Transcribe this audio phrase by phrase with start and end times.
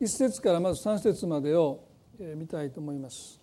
[0.00, 1.84] 1節からまず3節までを
[2.18, 3.38] 見たいと思います。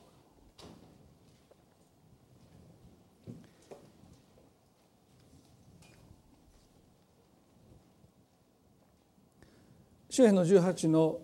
[10.09, 11.19] 詩篇の18の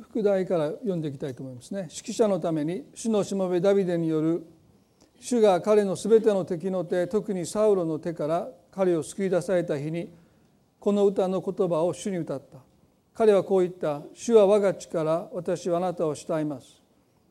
[0.00, 1.82] 副題から読んでいきたいと思いますね。
[1.82, 4.44] 指揮者のために主のしもべダビデによる
[5.20, 10.12] 主が彼のすべての敵の手特にサウロの手から彼を救い出された日に
[10.80, 12.58] この歌の言葉を主に歌った。
[13.12, 16.80] 彼はこう言った「主は我が力私はあなたを慕います」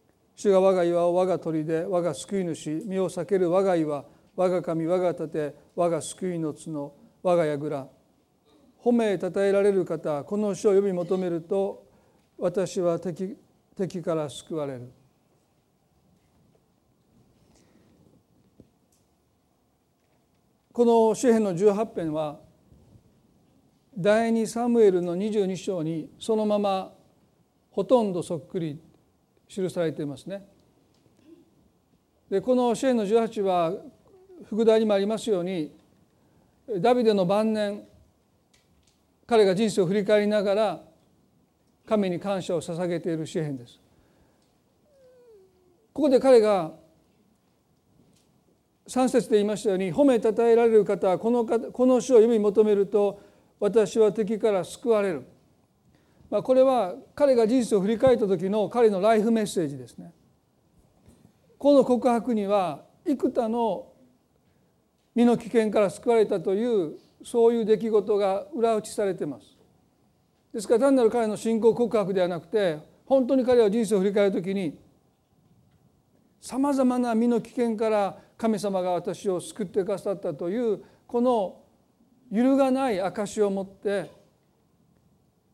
[0.36, 7.88] 「主が我が岩を我が鳥で我が救い主身を避ける我が岩我が神我が盾我が救いの角我が櫓」
[8.84, 11.86] 褒めたたえられる方この主を呼び求めると
[12.38, 13.36] 私は敵
[13.76, 14.92] 敵から救われる。
[20.72, 22.40] この詩篇の18編は
[24.00, 26.94] 第2サムエルの22章にそのまま
[27.70, 28.80] ほとんどそっくり
[29.50, 30.48] 記されていますね。
[32.30, 33.74] でこの支援の18は
[34.46, 35.76] 副題にもありますように
[36.78, 37.84] ダビデの晩年
[39.28, 40.82] 彼が人生を振り返りながら
[41.86, 43.82] 神に感謝を捧げている詩篇です。
[45.92, 46.72] ここで彼が
[48.88, 53.28] 3節で言いましたように褒めたたえられる方はこのこの詩を読み求めると
[53.60, 55.24] 私は敵から救われる、
[56.30, 60.14] まあ、これは彼が人生を振り返った時の彼のライフメッセージですね。
[61.58, 63.88] この告白には幾多の
[65.14, 69.58] 身の危険から救われたというそういう出来事が裏打ちされています。
[70.54, 74.80] ですから単なる彼の信仰告白ではなくて本当に彼は人生を振り返る時に
[76.40, 81.58] さまざまな身の危険から神様が私を救ってくださったというこの
[82.32, 84.12] 揺るがない証を持って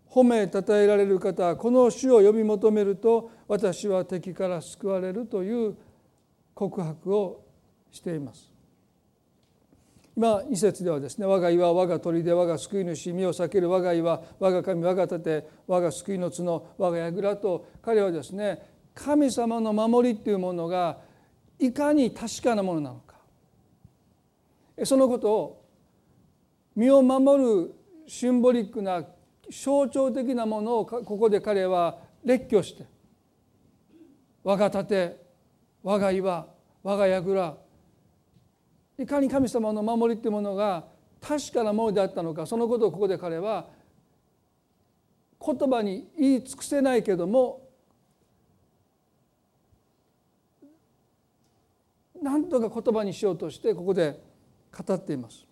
[0.10, 5.76] 褒めたたえられる方はこの主を呼び求めると私は敵から救われるという
[6.54, 7.46] 告白を
[7.92, 8.56] しています。
[10.16, 21.00] 今二節ではですね「我が岩我が砦我が救い主身を避ける我が岩我が神我が盾我が救いの角我が櫓」と彼はですね神様の守りっていうものが
[21.60, 23.16] いかに確かなものなのか
[24.86, 25.65] そのことを
[26.76, 27.76] 身を守る
[28.08, 29.04] シンボリックな
[29.50, 32.86] 象徴的なものをここで彼は列挙して
[34.44, 35.18] 我が盾
[35.84, 36.48] 我が岩
[36.84, 37.58] 我が櫓
[38.98, 40.86] いかに神様の守りっていうものが
[41.22, 43.68] 確かなものであったのかそのことをここで彼は
[45.44, 47.62] 言葉に言い尽くせないけども
[52.22, 54.20] 何とか言葉にしようとしてここで
[54.76, 55.46] 語っています。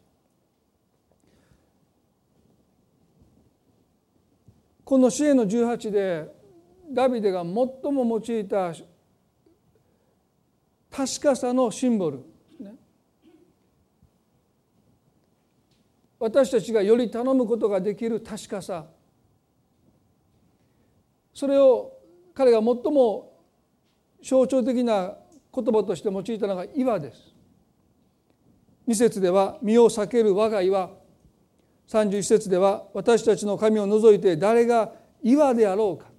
[4.94, 6.32] この支援の18で
[6.92, 8.72] ダビデが最も用いた
[10.92, 12.20] 確かさのシンボル。
[16.20, 18.86] 私たちがより頼むことができる確かさ。
[21.34, 21.98] それを
[22.36, 23.34] 彼が最も
[24.22, 25.16] 象徴的な
[25.56, 27.34] 言葉として用いたのが岩です。
[28.88, 30.92] 2節では身を避ける我が岩。
[31.88, 36.12] 31節では私たちの神を除いて誰が岩であろうか。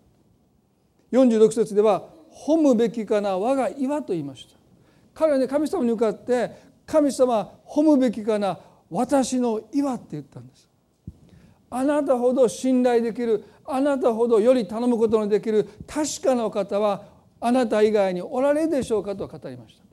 [1.12, 2.04] 46節では
[2.46, 4.56] 褒むべきかな我が岩と言いました。
[5.14, 6.50] 彼はね神様に向かって
[6.86, 8.58] 神様褒むべきかな
[8.90, 10.68] 私の岩って言ったんです。
[11.70, 17.04] あなたほど信頼できるあなたほどより頼むことのできる確かな方は
[17.40, 19.84] あなた以外におられるでしょうかと語りました。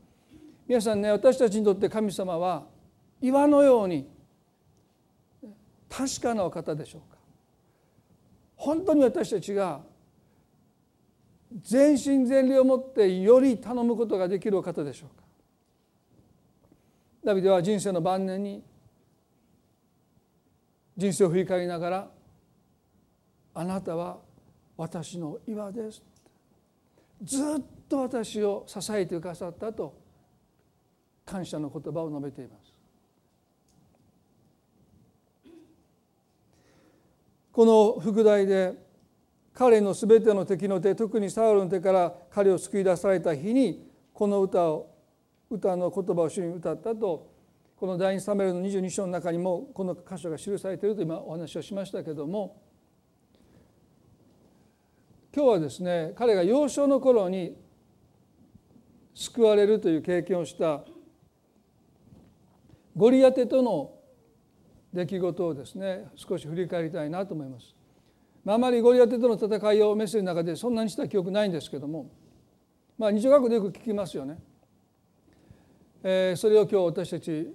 [0.68, 2.64] 皆さんね私たちにとって神様は
[3.22, 4.08] 岩のように
[5.94, 7.18] 確かなお方でしょうか？
[8.56, 9.82] 本当に私たちが
[11.62, 15.24] 全身全霊を持ってより頼むことができるお方でしょうか？
[17.26, 18.64] ダビデは人生の晩年に
[20.96, 22.12] 人生を振り返りながら
[23.54, 24.20] 「あなたは
[24.78, 26.02] 私の岩です」
[27.22, 29.94] ずっと私を支えてくださったと
[31.26, 32.71] 感謝の言葉を述べています。
[37.52, 38.74] この副題で
[39.54, 44.90] 彼のすべての敵の手特にサウルの手から彼を救い出された日にこの歌を
[45.50, 47.30] 歌の言葉を主に歌ったと
[47.76, 52.62] この第2サメルの22章の中にもこの箇所が記されていると今お話をしましたけども
[55.36, 57.58] 今日はですね彼が幼少の頃に
[59.14, 60.84] 救われるという経験をした
[62.96, 63.94] ゴリアテとの
[64.94, 67.76] 出来事をですね少し振り返りたいなと思います。
[68.44, 72.10] まあまりゴリアテとの戦いをメッセージの中でそんなにした記憶ないんですけども
[72.98, 74.40] まあ日常学でよく聞きますよね。
[76.04, 77.54] えー、それを今日私たち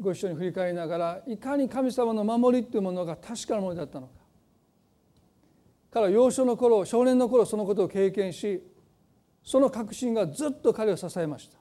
[0.00, 4.12] ご一緒に振り返りながらいかに神様の守りというものが確かなものだったのか
[5.92, 8.62] 彼は幼少の頃少年の頃そのことを経験し
[9.44, 11.58] その確信がずっと彼を支えました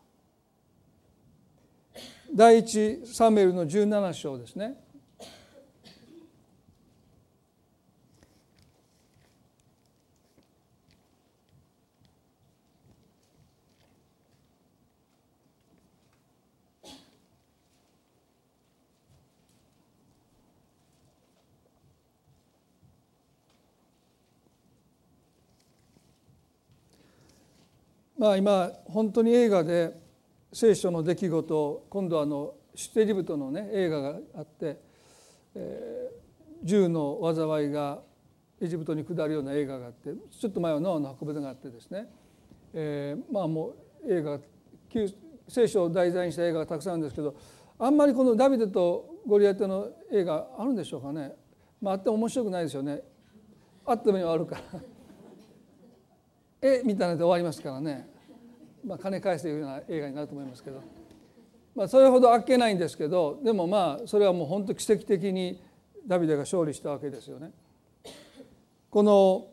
[2.34, 4.76] 第一サムエルの17章ですね。
[28.18, 30.01] まあ今本当に映画で
[30.54, 34.82] 聖書の出来事今度はあの出エジプトのね映画があって、
[35.56, 38.02] えー、銃の災いが
[38.62, 42.08] エジプトに下るような映画があってちょっと前はノアの箱舟があってですね、
[42.74, 44.40] えー、まあもう映画
[45.48, 47.36] 聖書を題材にした映画がたくさんあるんですけど
[47.80, 51.34] あんまりこのダビデとゴリアテの映画あるんでしょうかね、
[51.82, 53.02] まあ、あっても面白くないですよね。
[53.86, 54.82] あってもあるから。
[56.62, 58.11] えみたいなで終わりますからね。
[58.86, 60.82] まあ、金返すというような映画になると思いますけど、
[61.76, 65.62] まあ、それほどあっけないんですけどでもまあそれはもう本当奇跡的に
[66.08, 67.52] ダビデが勝利したわけですよね。
[68.90, 69.48] この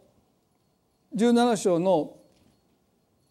[1.14, 2.16] 17章の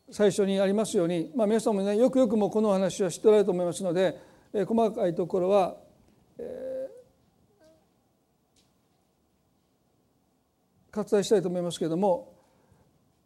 [0.09, 4.17] 最初にありますように、まあ、皆さんもねよくよくもこの話は知っておられると思いますので、
[4.53, 5.75] えー、細かいところは、
[6.37, 12.36] えー、割愛したいと思いますけれども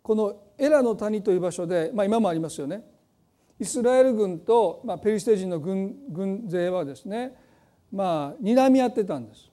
[0.01, 2.83] このエラの谷という場所で、まあ、今もありますよね。
[3.59, 7.35] イスラエル軍と、まあ、ペリシテ人の軍軍勢はですね
[7.91, 9.51] まあ睨み合ってたんです。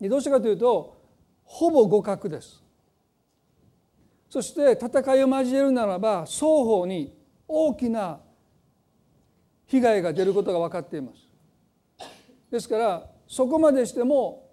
[0.00, 0.96] でどうしてかというと
[1.44, 2.62] ほぼ互角です。
[4.30, 7.14] そして戦いを交えるならば双方に
[7.48, 8.20] 大きな
[9.66, 12.08] 被害が出ることが分かっています。
[12.50, 14.48] ですからそこまでしても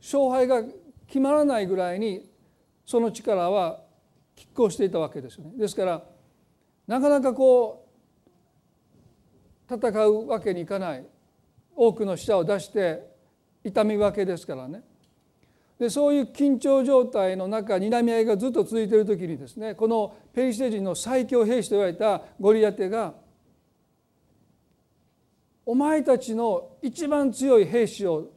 [0.00, 0.62] 勝敗が
[1.06, 2.28] 決まらないぐらいに
[2.84, 3.87] その力は
[4.38, 5.52] 拮抗していたわけですよね。
[5.56, 6.02] ですから
[6.86, 7.86] なかなかこ
[9.68, 11.04] う戦うわけにいかない
[11.76, 13.06] 多くの死者を出して
[13.64, 14.82] 痛み分けですからね。
[15.78, 23.14] でそういう緊張状態の中睨み合いがずっと続いている時にですねこのペリシテ人の最強兵士と言われたゴリアテが
[25.64, 28.30] お前たちの一番強い兵士を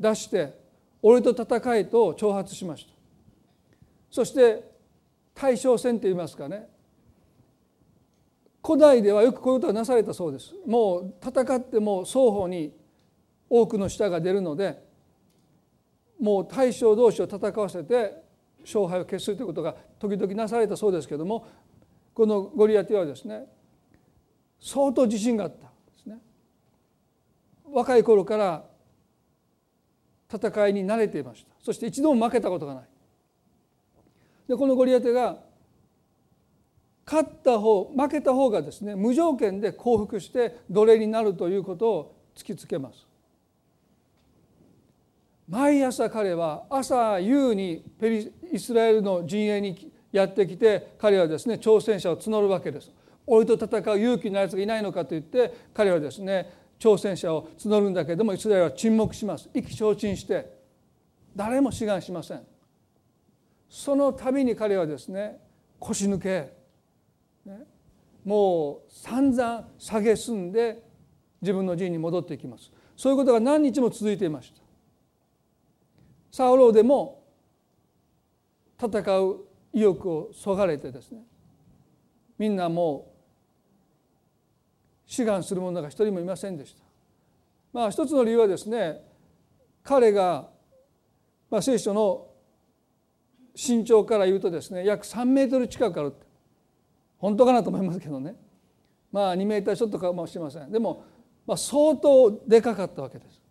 [0.00, 0.58] 出して
[1.02, 2.92] 俺と戦えと挑発しました
[4.10, 4.69] そして
[5.40, 6.68] 大将戦といいますかね。
[8.62, 10.54] 古代ではよくこういうことがなされたそうです。
[10.66, 12.74] もう戦っても双方に
[13.48, 14.84] 多くの死者が出るので
[16.20, 18.22] もう大将同士を戦わせて
[18.60, 21.46] 勝敗を決するということが時々なされたそうですけども
[22.12, 23.46] このゴリアテはですね
[24.60, 25.70] 相当自信があったで
[26.02, 26.18] すね。
[27.72, 28.64] 若い頃から
[30.30, 31.50] 戦いに慣れていました。
[31.64, 32.89] そして一度も負けたことがない。
[34.50, 35.36] でこのゴリアテが
[37.06, 43.06] 勝った方負けた方がですね無条件で降伏して奴隷になるということを突きつけます。
[45.48, 52.90] 毎朝彼は朝夕にペリイスラエルの陣営にやってきて彼はですね挑戦者を募るわけです。
[53.28, 59.48] 俺と戦う勇気のやつがいないのかと言って彼はですね挑戦者を募るんだけどもイスラエルは沈黙します。
[59.54, 60.52] 意気消沈して
[61.36, 62.49] 誰も志願しません。
[63.70, 65.38] その度に彼はですね
[65.78, 66.52] 腰抜け、
[68.24, 70.82] もう散々蔑んで
[71.40, 72.70] 自分の陣に戻っていきます。
[72.96, 74.60] そういうことが何日も続いていました。
[76.32, 77.22] サウローでも
[78.78, 81.22] 戦う意欲をそがれてですね
[82.38, 83.12] みんなも
[85.06, 86.82] う志願する者が一人もいませんでした。
[87.72, 89.00] まあ一つの理由はですね
[89.84, 90.50] 彼が、
[91.50, 92.26] まあ、聖書の
[93.60, 96.14] 身長から言うとですね約3メートル近くある
[97.18, 98.34] 本当かなと思いますけどね。
[99.12, 100.72] まあ2メーターちょっとかもしれません。
[100.72, 101.04] でも、
[101.46, 103.42] まあ、相当でかかったわけです。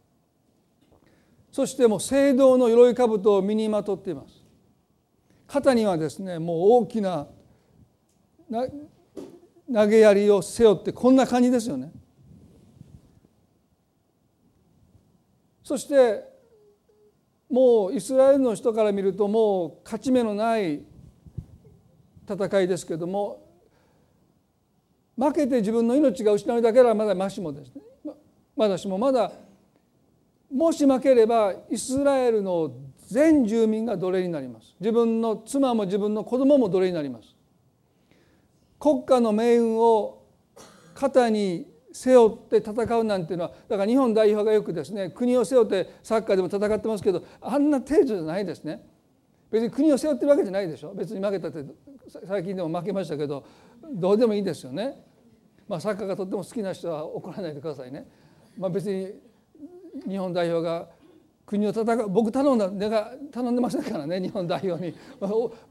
[1.52, 4.44] そしてもう聖堂の鎧兜を身にまとっています。
[5.46, 7.28] 肩にはですねもう大きな
[9.72, 11.92] 投げ槍を背負ってこんな感じですよね。
[15.64, 16.29] そして
[17.50, 20.82] もうイスラエルの人から見るともう勝ち目のない
[22.30, 23.44] 戦いですけども
[25.18, 27.82] 負けて自分の命が失うだけはまだましもですね。
[28.56, 29.32] まだしもまだ
[30.52, 32.72] もし負ければイスラエルの
[33.08, 34.76] 全住民が奴隷になります。
[34.80, 37.36] 自分の妻も自分の子供も奴隷になります。
[38.80, 40.24] 国家の命運を
[40.94, 48.86] 肩に背負って戦うなんていうのはだから日本代表がよくですね国を背負ってサッカーでも戦ってますけどあんな程度じゃないですね。
[49.52, 50.94] 別に国を背負ってるわけじゃないでしょ。
[50.94, 51.66] 別に負けたって
[52.28, 53.44] 最近でも負けましたけど
[53.92, 55.04] どうでもいいですよね。
[55.68, 58.08] まあサッカーがとっても好きな人は怒らないでくださいね。
[58.58, 59.14] まあ別に
[60.08, 60.88] 日本代表が
[61.46, 62.70] 国を戦う僕頼んだ
[63.32, 64.94] 頼んでませんからね日本代表に。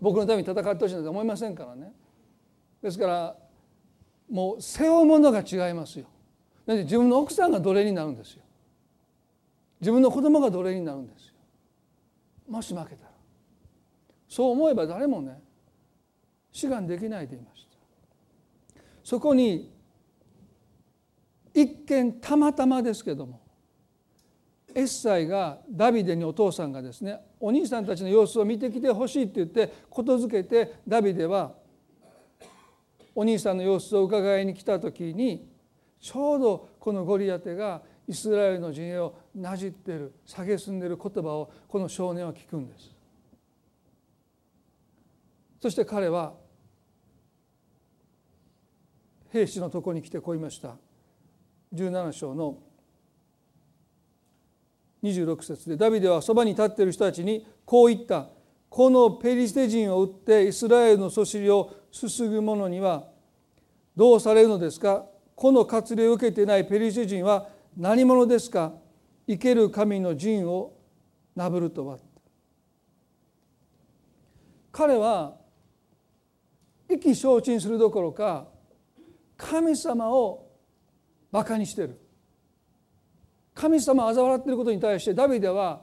[0.01, 1.93] 僕のために戦ってほしいなんて思いませんからね。
[2.83, 3.37] ですから
[4.31, 6.07] もう背負うものが違いますよ。
[6.67, 8.43] だって自分の奥さんが奴隷になるんですよ。
[9.81, 11.35] 自分の子供が奴隷になるんですよ。
[12.49, 13.13] もし負けたら。
[14.29, 15.41] そう思えば誰もね
[16.53, 17.67] 志願できないと言いまし
[18.75, 18.81] た。
[19.03, 19.73] そこに
[21.55, 23.41] 一見たまたまですけども
[24.75, 31.55] エッサイがダビデにお父さんがですねお兄さんたちの様子を見てきてほしいって言ってことづけてダビデは
[33.19, 35.51] お兄さんの様子を伺いに来た時に
[36.01, 42.95] ちょうどこのゴリアテがイスラエルの陣営をなじってる蔑んでる言葉をこの少年は聞くんです。
[45.61, 46.35] そして彼は
[49.31, 50.77] 兵士のとこに来てこう言いました
[51.75, 52.59] 17章の
[55.03, 58.29] 26節でダビデはそばに立っている人たちにこう言った
[58.71, 63.09] 「このペリシテ人を撃ってイスラエルのそしりをすすぐ者には
[63.97, 65.07] どうされるのですか？
[65.35, 68.73] この割礼を受けていないペリシテ人は何者ですか？
[69.27, 70.75] 生ける神の陣を
[71.35, 71.99] なぶるとは」
[74.73, 75.37] 彼は
[76.89, 78.47] 意気消沈するどころか
[79.37, 80.49] 神様を
[81.31, 82.01] バカにしてる。
[83.55, 85.81] 神様を嘲笑っていることに対してダビデは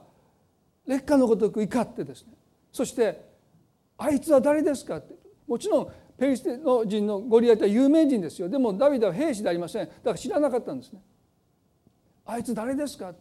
[0.86, 2.32] 劣化のごとく怒ってですね。
[2.72, 3.22] そして
[3.98, 5.14] 「あいつは誰ですか?」って。
[5.46, 5.88] もちろん
[6.18, 11.00] ペリシテの人のゴリアテは有名人ですよでもダビデは兵士でありませんだから知らなかったんですね。
[12.24, 13.10] あいつ誰ですか？
[13.10, 13.20] って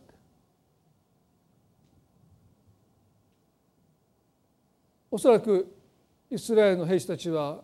[5.12, 5.74] おそらく
[6.32, 7.62] イスラエルの兵士たちは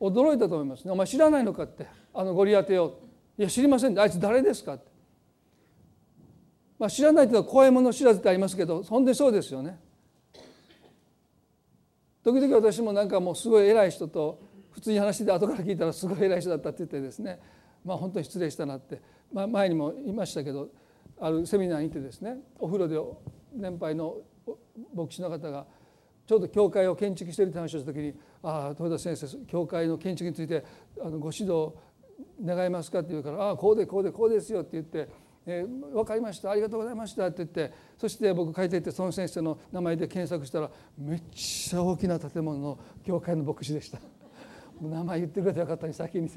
[0.00, 2.98] 驚いたと思いますね「お前知らないのか?」ってあのゴリアテを
[3.38, 4.92] 「いや知りません」あいつ誰ですか?」って
[6.78, 9.78] まあ、知らないというのは怖いもの知らずってありますけど本当にそうですよね。
[12.24, 14.40] 時々私もなんかもうすごい偉い人と
[14.72, 17.38] 普通に話してて後から聞いたらすごい偉い人だったって言ってですね
[17.84, 19.00] まあ本当に失礼したなって、
[19.32, 20.68] まあ、前にも言いましたけど
[21.20, 22.98] あるセミナーに行ってですねお風呂で
[23.54, 24.16] 年配の
[24.94, 25.66] 牧師の方が
[26.26, 30.64] ちょうど教会を建築しているって話をした時に「ああ豊田先生教会の建築について
[31.00, 31.74] あのご指導
[32.42, 35.08] 願いますか?」って言うから「ああこうでこうでこうですよ」って言って
[35.46, 43.98] えー、分かりましたありがとうございました」って言ってそして僕書いていってその先生の名前で検索したらめっちゃ大きな建物の教会の牧師でした。
[44.80, 46.28] 名前言ってくれてよかったに先に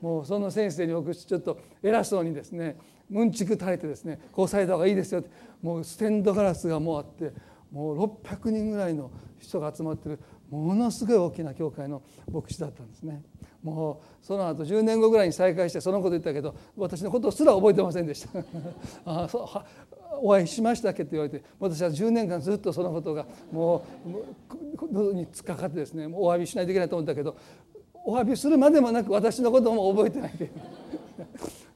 [0.00, 2.76] もうその先生に僕ちょっと偉そうにですね
[3.08, 5.30] ムンチク垂れてですねこうされた方がいいですよって
[5.62, 7.32] もうステンドガラスがもうあって
[7.70, 10.18] もう600人ぐらいの人が集まってる
[10.50, 13.22] ものすごい大きな教会の牧師だったんですね。
[13.62, 18.38] もうその後10年後ぐらいに再会してそのこと言ったけど私のことすら覚えてませんでした。
[19.04, 19.64] ああそうは
[20.20, 27.36] お会いしましたっけって言われて私は10年間ずっとそのことがもう喉に突っかかってですねお詫びしないといけないと思ったけど
[28.04, 30.50] お詫びするまでもなく私のことも覚えてないという。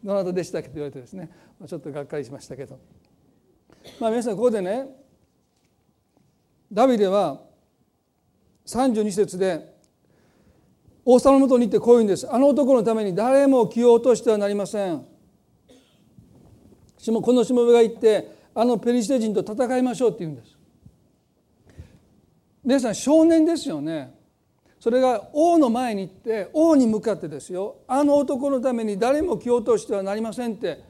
[0.02, 1.30] どなたでしたっけって言われてですね
[1.66, 2.78] ちょっとがっかりしましたけど。
[4.00, 4.88] まあ皆さんここでね
[6.72, 7.42] ダビデは
[8.66, 9.71] 32節で
[11.04, 12.32] 王様のもとに行ってこう言うんです。
[12.32, 15.04] あの男のために誰も気を落としてはなりません。
[17.20, 20.56] このしもべが言ってあのペリシテ人と戦いましょうって言うんです。
[22.64, 24.14] 皆さん少年ですよね。
[24.78, 27.78] それが王の前に行って王に向かってですよ。
[27.88, 30.84] あの男のために誰も気を落としてはなりませんって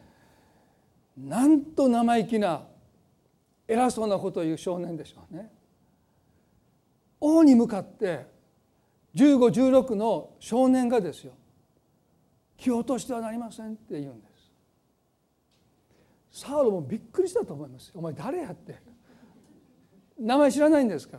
[1.17, 2.63] なんと生意気な
[3.67, 5.51] 偉そうなことを言う少年でしょうね。
[7.21, 8.32] 王に向かって
[9.15, 11.33] 1516の少年がですよ
[12.57, 14.33] 気を落としてはなりませんって言うんです。
[16.45, 18.53] サウロもびっくりしたと思いますお前誰や？
[18.53, 18.77] って。
[20.19, 21.19] 名前知らないんですか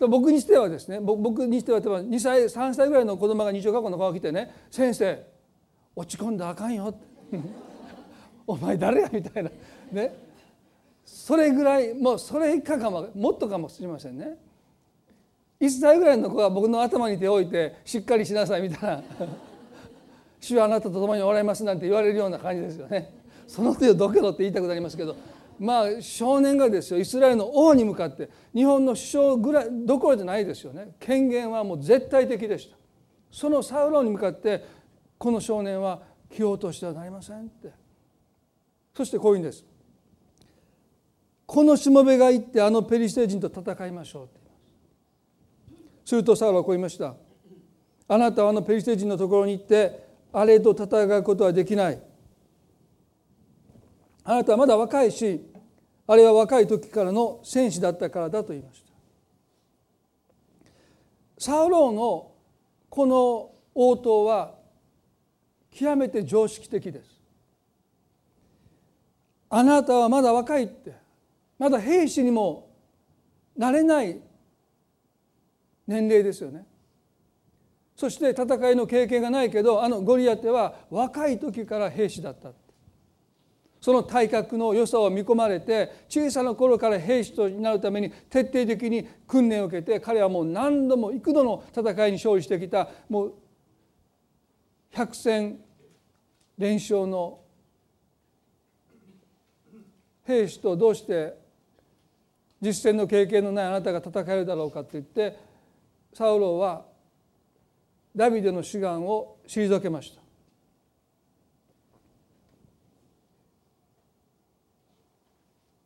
[0.00, 0.08] ら。
[0.08, 5.24] 僕にしてはですね僕にしては例えば2歳3歳ぐらいの子供が日曜学校の顔来てね「先生
[5.94, 6.98] 落ち込んだらあかんよ」って
[8.46, 9.50] お前誰や?」みたいな。
[9.92, 10.26] ね。
[11.04, 14.36] それぐらいもうそれ以下かももっとかもしれませんね。
[15.60, 19.02] 1歳ぐらいの子が僕の頭に手を置いてしっかりしなさいみたいな
[20.40, 23.14] 「主はあなたと共におられます」なんて言われるような感じですよね。
[23.46, 25.16] その手をどけろって言いたくなりますけど。
[25.58, 30.94] まあ少年がですよイスラエルの王に向かって日本の首相ぐらいどころじゃないですよね。
[31.00, 32.76] 権限はもう絶対的でした。
[33.30, 34.64] そのサウロに向かって
[35.18, 37.70] この少年は気を落としてはなりませんって。
[38.94, 39.64] そしてこういうんです。
[41.46, 44.45] このしもべが行ってあのペリシテ人と戦いましょうって。
[46.06, 47.16] するとサウロはこう言いました。
[48.06, 50.84] あなたはあのペリシテ人のところに行ってあれと戦
[51.18, 52.00] うことはできない。
[54.22, 55.44] あなたはまだ若いし
[56.06, 58.92] あれは若い時からの戦士だったからだと言いました。
[61.38, 62.32] サウローの
[62.88, 64.54] この応答は
[65.72, 67.20] 極めて常識的です。
[69.50, 70.94] あなたはまだ若いって
[71.58, 72.70] まだ兵士にも
[73.56, 74.20] なれない
[75.86, 76.66] 年齢ですよね。
[77.94, 82.52] そして戦いの経験がないけどあのゴリアテは若い時から兵士だった。
[83.80, 92.88] その体格の良さを見込まれて小さな頃から兵士となるために徹底的に訓練を受けて彼はもう何度も幾度の戦いに勝利してきた。
[93.08, 93.34] もう
[94.90, 95.60] 百戦
[96.58, 97.40] 連勝の
[100.24, 101.34] 兵士とどうして
[102.60, 105.38] 実戦の経験のないあなたが戦えるだろうかと言って
[106.16, 106.86] サウロは
[108.16, 110.22] ダビデの志願を退けました。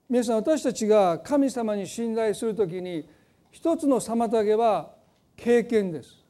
[0.08, 3.08] 皆さん私たちが神様に信頼するときに
[3.50, 4.92] 一つの妨げは
[5.36, 6.24] 経験です。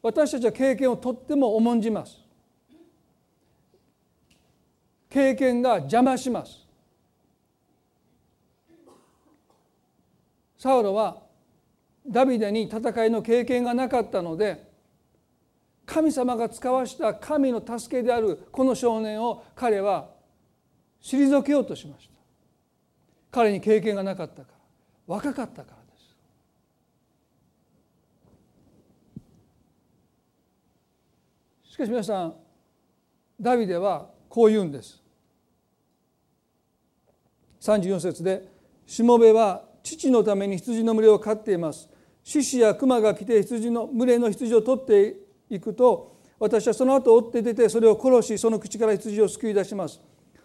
[0.00, 2.22] 私たちは経験をとっても重んじます。
[5.10, 6.61] 経験が邪魔します。
[10.62, 11.16] サウロは
[12.06, 14.70] ダビデに戦いの経験がなかったので
[15.84, 20.10] 神様が使わした神の助けであるこの少年を彼は
[21.02, 22.12] 退けようとしました。
[23.32, 24.58] 彼に経験がなかったから
[25.08, 25.98] 若かったからで
[31.64, 31.72] す。
[31.72, 32.36] しかし皆さん
[33.40, 35.02] ダビデはこう言うんです。
[37.60, 38.46] 34節で
[38.86, 41.88] 「しもべは父のために羊の群れを飼っています」
[42.22, 45.16] 「獅子や熊が来て羊の群れの羊を取って
[45.50, 50.00] いくと私はその後追って出てそれを殺しその口から羊を救い出します」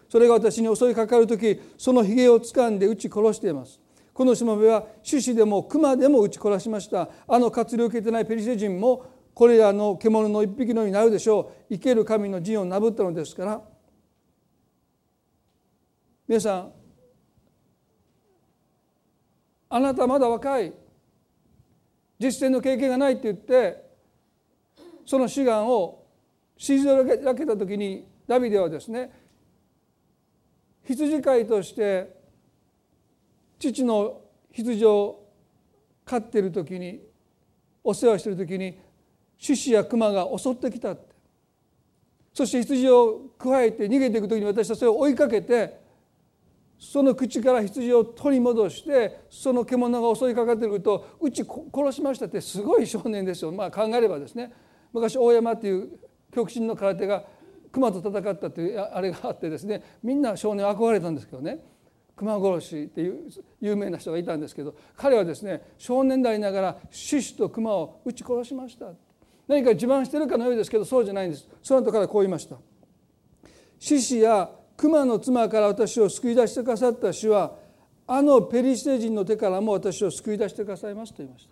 [0.08, 3.78] それが私に襲いかかる時そのひげを掴んで撃ち殺しています。
[4.14, 7.08] このしもべは獅子でも熊でも撃ち殺しました。
[7.28, 11.74] あの活力を受けてないペリシテ人もこれらの獣の一匹のようになるでしょう。
[11.74, 13.62] 生ける神の陣をなぶったのですから。
[16.26, 16.72] 皆さん
[19.70, 20.72] あなたまだ若い。
[22.18, 23.88] 実践の経験がないって言って
[25.06, 26.04] その志願を
[26.58, 29.12] 退けた時にダビデはですね
[30.84, 32.12] 羊飼いとして
[33.58, 35.24] 父の羊を
[36.04, 37.00] 飼っている時に
[37.84, 38.78] お世話している時に
[39.38, 41.14] 獅子や熊が襲ってきたって。
[42.34, 45.77] そして羊をくわえて逃げていく時に私はそれを追いかけて
[46.78, 54.52] その口から羊を取り戻してその獣が襲いかかってくるとうち殺しましたってすごい少年ですよ、まあ、考えればですね。
[54.92, 55.98] 昔大山っていう
[56.32, 57.24] 極真の空手が
[57.72, 59.82] 熊と戦ったというあれがあってですね。
[60.02, 61.58] みんな少年憧れたんですけどね。
[62.16, 63.28] 熊殺しっていう
[63.60, 68.86] 有名な人がいたんですけど彼はですね少年でありながら獅子と熊を撃ち殺しました。
[69.46, 71.48] 何か自慢してるかのようですけどそうじゃないんです。
[71.62, 72.56] その後からこう言いました。
[73.78, 77.56] 獅子や熊の妻から私を救い出してくださった主は
[78.06, 81.50] あのペリシテ人の手からも私を救い出してくださいますと言いました。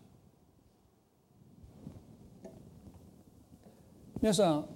[4.22, 4.66] 皆さん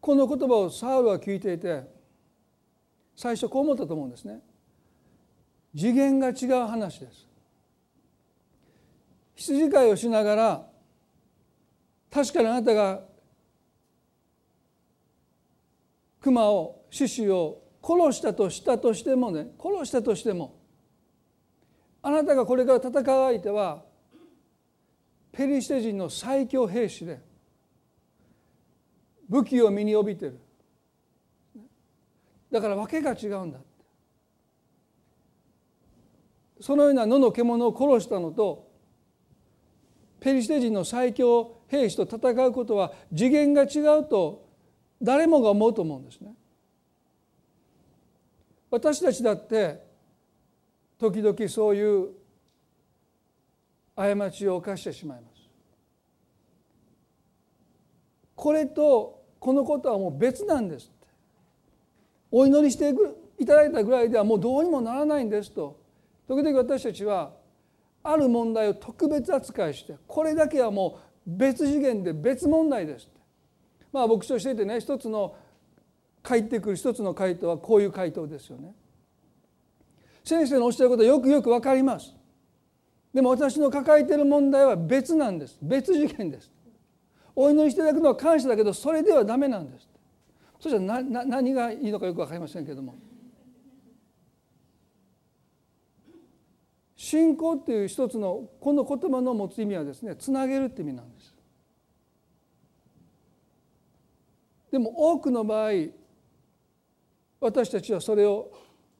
[0.00, 1.84] この言葉をサウルは聞いていて
[3.16, 4.40] 最初こう思ったと思うんですね。
[5.76, 7.28] 次元が違う話です。
[9.36, 10.66] 羊飼いをしながら
[12.10, 13.11] 確かにあなたが
[16.22, 20.56] 熊を獅子を殺したとしたとしてもね殺したとしても
[22.00, 23.82] あなたがこれから戦う相手は
[25.32, 27.20] ペリシテ人の最強兵士で
[29.28, 30.38] 武器を身に帯びてる。
[32.50, 33.58] だから訳が違うんだ
[36.60, 38.70] そのような野の獣を殺したのと
[40.20, 44.51] ペリシテ人の最強兵士と戦うことは次元が違うと
[45.02, 46.34] 誰もが思うと思うんですね。
[48.70, 49.82] 私たちだって
[50.98, 52.10] 時々そういう
[53.96, 55.42] 過ちを犯してしまいます。
[58.34, 60.90] これとこのことはもう別なんです
[62.30, 62.92] お祈りして
[63.38, 65.78] いただいたぐらいではもうどうにもならないんですと
[66.26, 67.32] 時々私たちは
[68.02, 73.21] ある問題を特別扱いしてこれだけはもう別次元で別問題ですって
[73.92, 75.36] まあ牧師としていてね一つの
[76.22, 78.74] 返ってくる一つの回答はこういう回答ですよね。
[80.24, 82.14] 先生のおっしゃることはよくよく分かります。
[83.12, 86.50] でも私の抱えている問題は別なんです別次元です。
[87.34, 89.88] お祈りしていただくのは感謝だけどそれではダメなんです。
[90.60, 92.94] そしたらな何がいいのかよく分かりませんけれども。
[96.96, 101.21] 信仰っていう一つのこの言葉の持つ意味はですねつなげるって意味なんです。
[104.72, 105.72] でも多くの場合
[107.40, 108.50] 私たちはそれを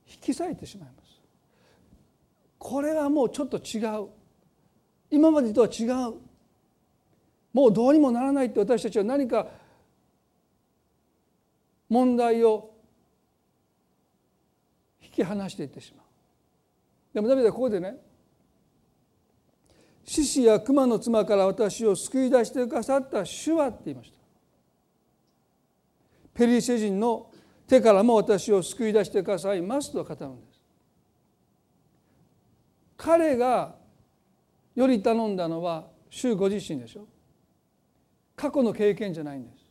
[0.06, 1.20] 引き裂いてしまいます。
[2.58, 4.08] これはもうちょっと違う
[5.10, 6.14] 今までとは違う
[7.52, 9.46] もうどうにもならないって私たちは何か
[11.88, 12.70] 問題を
[15.02, 16.06] 引き離していってしまう。
[17.14, 17.96] でもダビデはここでね
[20.04, 24.21] 獅子や熊の妻から私を救い出してくださった主はって言いました。
[26.34, 27.30] ペリシェ人の
[27.66, 30.60] 手からも私を救い出してくださいますと語るんです。
[32.96, 33.74] 彼が
[34.74, 37.06] より頼んだのは主ご自身でしょ
[38.36, 39.62] 過去の経験じゃないんです。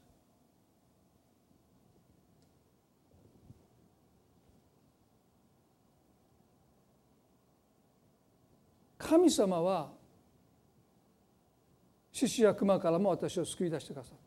[8.97, 9.91] 神様は
[12.11, 14.20] 獅子や熊からも私を救い出してくださった。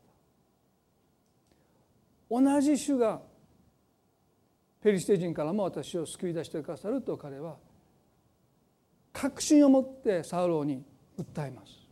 [2.29, 3.21] 同じ主が
[4.81, 7.55] ペリシテ人からも私を救い出してくださると彼は
[9.11, 10.83] 確信を持ってサウロに
[11.17, 11.85] 訴えます。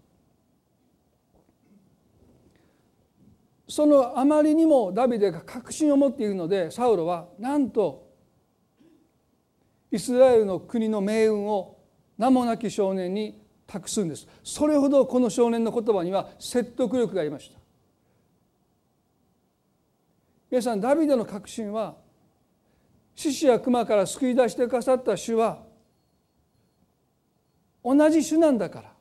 [3.68, 8.08] そのあまりにもダビデが確信を持っているのでサウロはなんと
[9.92, 11.80] イスラエルの国の命運を
[12.18, 17.63] 名もなき少年に託すんですそれほどこの少年の言葉には説得力がありました
[20.54, 21.96] 皆さんダビデの確信は
[23.16, 25.64] 獅子や熊から救い出してくださった主は
[27.84, 28.92] 同じ主なんだから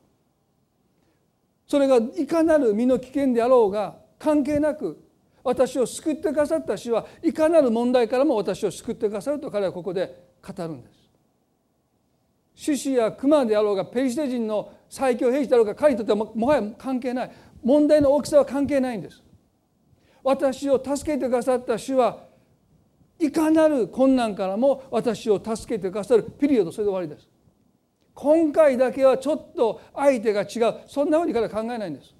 [1.66, 5.04] それがいかなる身の危険であろうが関係なく
[5.44, 11.02] 私を救ってくださった主はいかなる問題からも私を救ってくださると彼はここで語るんです。
[12.54, 17.30] 獅子や熊であろうがペリシテ人の最強兵士であろうが彼にとってはもはや関係ない
[17.62, 19.22] 問題の大きさは関係ないんです。
[20.22, 22.24] 私を助けてくださった主は
[23.18, 27.28] いかなる困難からも私を助けてくださるピリオドそれで終わりです。
[28.14, 30.80] 今回だけはちょっと相手が違う。
[30.86, 32.14] そんなふうにから考えないんです。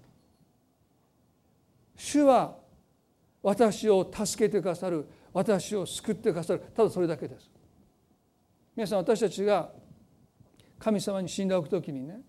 [1.96, 2.56] 主は
[3.42, 5.06] 私を助けてくださる。
[5.32, 6.62] 私を救ってくださる。
[6.74, 7.50] ただそれだけです。
[8.74, 9.70] 皆さん私たちが
[10.78, 12.20] 神様に信頼を置くときにね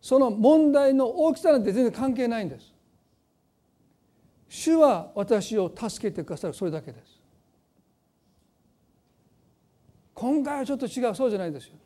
[0.00, 2.74] その問題の大きさなんて全然関係ないんです。
[4.50, 7.20] 主は私を助けてくださるそれだけです。
[10.12, 11.76] 今回はちょっと違うそうじゃないですよ。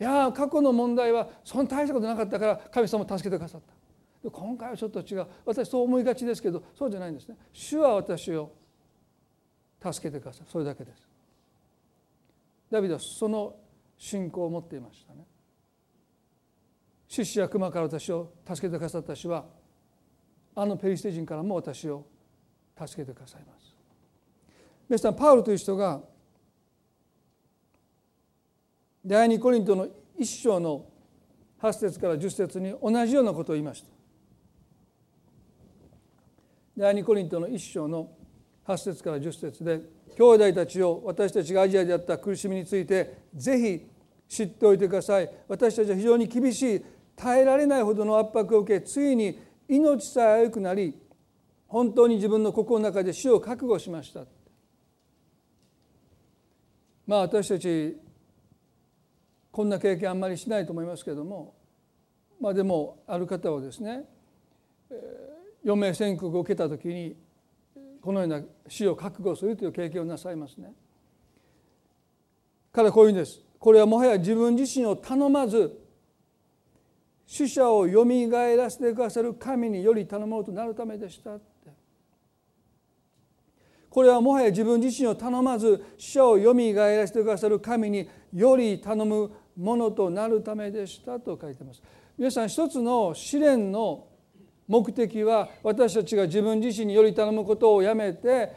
[0.00, 3.60] いや過去の問題はそんな大したことなかったから神様助けてくださっ
[4.22, 4.28] た。
[4.28, 5.26] 今回はちょっと違う。
[5.46, 7.36] 私そう思いがちですけどそうじゃないんですね。
[7.52, 8.52] 主は私を
[9.80, 11.08] 助けてくださるそれだけです。
[12.72, 13.54] ダビデはその
[13.96, 15.24] 信仰を持っていましたね。
[17.06, 19.46] 獅子や熊から私を助けてくださった主は
[20.60, 22.04] あのペリシテ人からも私を
[22.76, 23.76] 助けてくださいます。
[24.88, 26.00] 皆さんパウルという人が
[29.06, 29.86] 第二コリントの
[30.18, 30.86] 一章の
[31.62, 33.88] 8節から10節に同じようなことを言いました。
[36.76, 38.10] 第二コリントの一章の
[38.66, 39.80] 8節から10節で
[40.16, 43.86] 兄弟たちを私たちがアジアであった苦しみについてぜひ
[44.28, 45.30] 知っておいてください。
[45.46, 50.94] 私たちは非常に厳しい耐えられないほどの圧迫を受けついに命さえ危くなり
[51.66, 54.24] 本当に自分の心の中で死を覚悟しました
[57.06, 57.96] まあ私たち
[59.50, 61.54] こんな経験あんまりしないと思いますけれども
[62.40, 64.04] まあでもある方はですね
[65.64, 67.16] 余命宣告を受けた時に
[68.00, 70.72] このような死を覚悟するという経験をなさいますね。
[72.72, 73.42] 彼はこういうんです。
[73.58, 75.78] これはもはや自分自身を頼まず
[77.28, 81.70] 死者をよみがえらせてくださる神により頼もうとなるためでしたって。
[83.90, 91.82] これはもはや自分自身を頼まず死者をよみがえらせてくださる神により頼むものとなるためでしたと書いてます。
[92.16, 94.06] 皆さん一つの試練の
[94.66, 98.52] 目的は私たちが自分自身により頼むことをやめて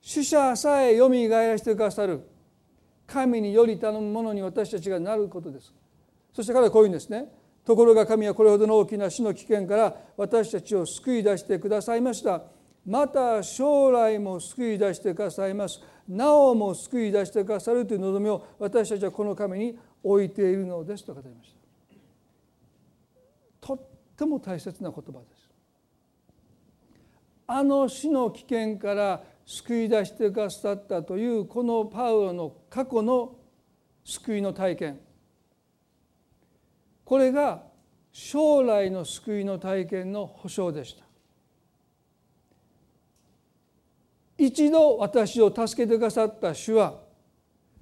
[0.00, 2.22] 死者さえよみがえらせてくださる
[3.06, 5.74] 神により頼むものに私たちがなることです。
[6.32, 7.30] そして彼はこういうんですね。
[7.66, 12.44] ところが神はこれほどの大きな死の危険から私たちを救い出してくださいました。
[12.86, 15.82] また将来も救い出してくださいます。
[16.08, 21.56] なおも救い出してくださるという望みを私たちはこの神に置いているのですと語りまし
[23.60, 23.66] た。
[23.66, 23.80] とっ
[24.16, 25.50] ても大切な言葉です。
[27.48, 33.34] あの死の危険から救い出してくださったというこのパウロの過去の
[34.04, 35.05] 救いの体験。
[37.06, 37.62] これが
[38.10, 41.04] 将来の救いの体験の保証でした。
[44.36, 46.98] 一度私を助けてくださった主は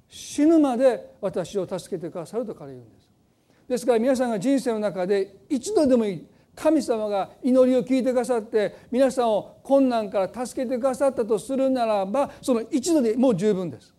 [0.08, 3.08] 死ぬまで私を助けてくださると彼は言うんです。
[3.66, 6.26] ですから皆さんが人生の中で一度でもいい。
[6.54, 13.94] 神様が祈りを聞いてくださって皆さんを困難から助けてくださったとするならばその一度でもう十分です。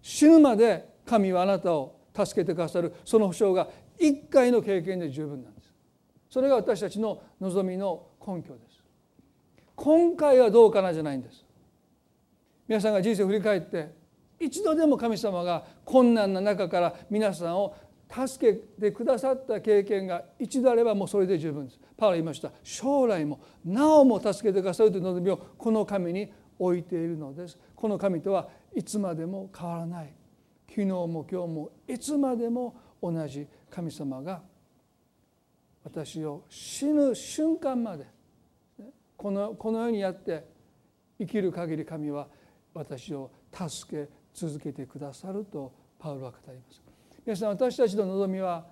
[0.00, 2.94] 死ぬまで神はあなたを助けてくださる。
[3.04, 5.72] その保証が一回の経験で十分なんです。
[6.30, 8.82] それが私たちの望みの根拠です。
[9.74, 11.44] 今回はどうかなじゃないんです。
[12.66, 13.90] 皆さんが人生を振り返って
[14.38, 17.74] 一度でも神様が困難な中から皆さんを
[18.10, 21.80] 助けてくださった経験が一度あればもうそれで十分です。
[21.96, 22.52] パウロ言いました。
[22.62, 27.58] 将来もなおも助けてくださるという望みをこの神に置いているのです。
[27.74, 30.12] この神とはいつまでも変わらない。
[30.68, 33.46] 昨日も今日もいつまでも同じ。
[33.70, 34.42] 神様が
[35.84, 38.06] 私を死ぬ瞬間まで
[39.16, 40.44] このこの世にやって
[41.18, 42.28] 生きる限り神は
[42.74, 46.82] 私を助け続けてくださるとパウロは語ります。
[47.24, 48.66] 皆さん私たちの望みは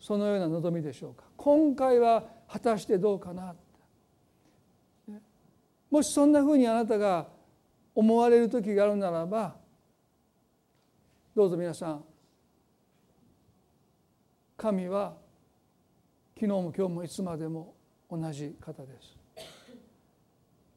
[0.00, 1.24] そのような望みでしょうか？
[1.36, 3.54] 今回は果たしてどうかな？
[5.90, 7.28] もしそんなふうにあなたが
[7.94, 9.54] 思われる時があるならば
[11.36, 12.04] どうぞ皆さん
[14.56, 15.14] 神は
[16.34, 17.74] 昨日も今日もいつまでも
[18.10, 19.16] 同じ方です。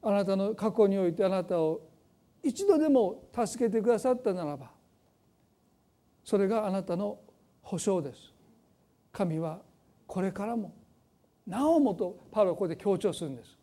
[0.02, 1.80] あなたの過去においてあなたを
[2.42, 4.70] 一度でも助けてくださったならば
[6.24, 7.18] それがあなたの
[7.62, 8.32] 保証です。
[9.12, 9.60] 神は
[10.06, 10.74] これからも
[11.46, 13.56] なおもとパウロはここで強調するんです。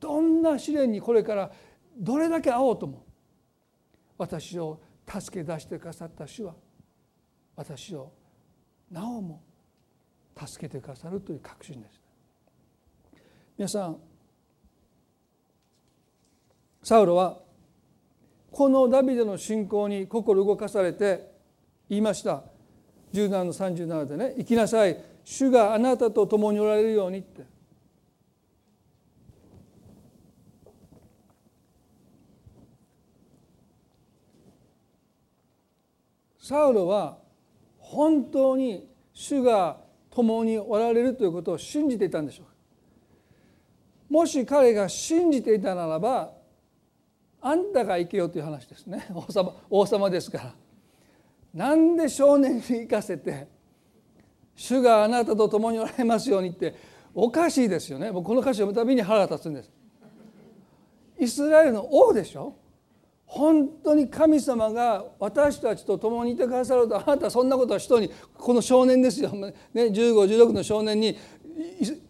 [0.00, 1.50] どんな試練にこれから
[1.96, 3.06] どれだけ会おうとも
[4.18, 6.54] 私を助け出してくださった主は
[7.56, 8.12] 私を
[8.90, 9.42] なおも
[10.36, 12.00] 助けてくださるという確信です
[13.56, 13.96] 皆さん
[16.82, 17.38] サウロは
[18.54, 21.32] このダビデの信仰に心動かされて
[21.88, 22.44] 言いました。
[23.12, 25.02] 17の37でね「行きなさい。
[25.24, 27.44] 主があなたと共におられるように」って。
[36.38, 37.23] サウロは
[37.84, 39.78] 本当に主が
[40.10, 42.46] 共におられるということを信じていたんでしょう。
[42.46, 42.52] か
[44.08, 46.32] もし彼が信じていたならば
[47.40, 49.06] あんたが行けよという話ですね。
[49.14, 50.54] 王様王様ですから。
[51.52, 53.46] なんで少年に行かせて
[54.56, 56.74] 主があなたと共におられますようにって
[57.14, 58.10] おかしいですよね。
[58.10, 59.70] 僕この歌詞を読むたびに腹が立つんです。
[61.18, 62.54] イスラエルの王でしょ？
[63.26, 71.18] 本当に神様が私たちと共にいてくださるとあなたはそんなことは人にこの少年ですよ、ね、1516の少年に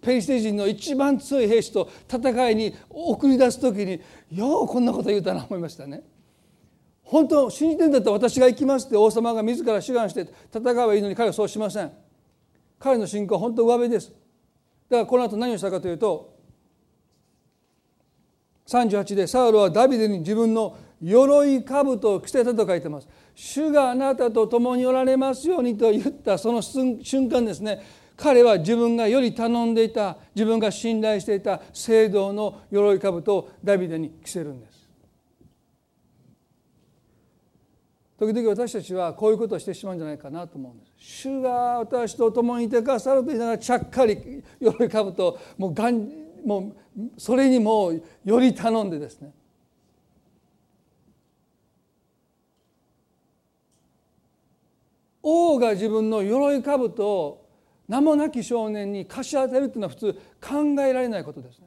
[0.03, 4.00] ペリシテ人の一番強い兵士と戦いに送り出す時に
[4.31, 6.03] ようこんなこと言うたな思いましたね。
[7.03, 10.22] 本当信じてんだったら私が行きますって王様が自ら志願して
[10.53, 11.92] 戦えばいいのに彼はそうしません。
[12.79, 14.09] 彼の信仰は本当上辺です。
[14.09, 14.16] だか
[15.03, 16.35] らこの後何をしたかというと
[18.66, 23.09] 38でサウロはダビデに自分の鎧兜を着せたと書いてます。
[23.35, 27.83] 主があなたと共におられますようにと言ったその瞬間ですね。
[28.16, 34.85] 彼は自分がより頼んでいた自分が信頼していた聖堂の鎧兜をダビデに着せるんです。
[38.16, 40.92] 時々私たちはこういうことをしてしまうんじゃないかなと思うんです。
[40.96, 46.09] 主が私と共にいてくださると言いながらちゃっかり鎧兜をもうがん
[46.46, 49.33] もうそれにもうより頼んでですね。
[55.24, 57.48] 王が自分の鎧兜を
[57.88, 61.66] 名もなき少年に貸し当てるというのは普通考えられないことですね。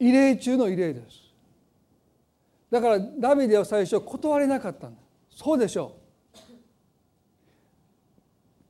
[0.00, 1.28] 異例中の異例です。
[2.70, 5.00] だからダビデは最初断れなかったんだ。
[5.30, 5.96] そうでしょ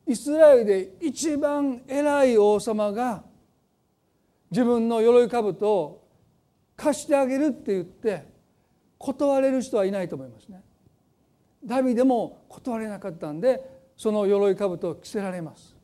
[0.06, 0.12] う。
[0.12, 3.22] イスラエルで一番偉い王様が
[4.50, 6.08] 自分の鎧兜を
[6.74, 8.26] 貸してあげるって言って
[8.98, 10.62] 断れる人はいないと思いますね。
[11.64, 13.60] ダビデも断れなかったんで
[13.96, 15.76] その鎧兜を着せられます。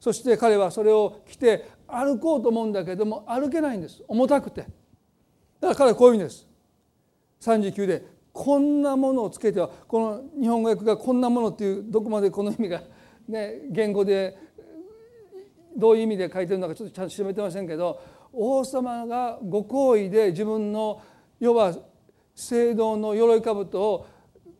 [0.00, 4.02] そして彼はそれを着て歩こうと思うんだけども歩けないんです。
[4.08, 4.62] 重たくて。
[4.62, 4.70] だか
[5.68, 6.46] ら彼はこういうんです。
[7.40, 12.82] 39でこんなものをつけてはこの日本語訳がこんなものっていうどこまでこの意味が
[13.28, 14.38] ね言語で
[15.76, 18.00] どういう意味で書いてるのかちょっとちゃんと調べてませんけど
[18.32, 21.02] 王様がご好意で自分の
[21.38, 21.74] 要は
[22.40, 24.06] 聖堂の鎧兜を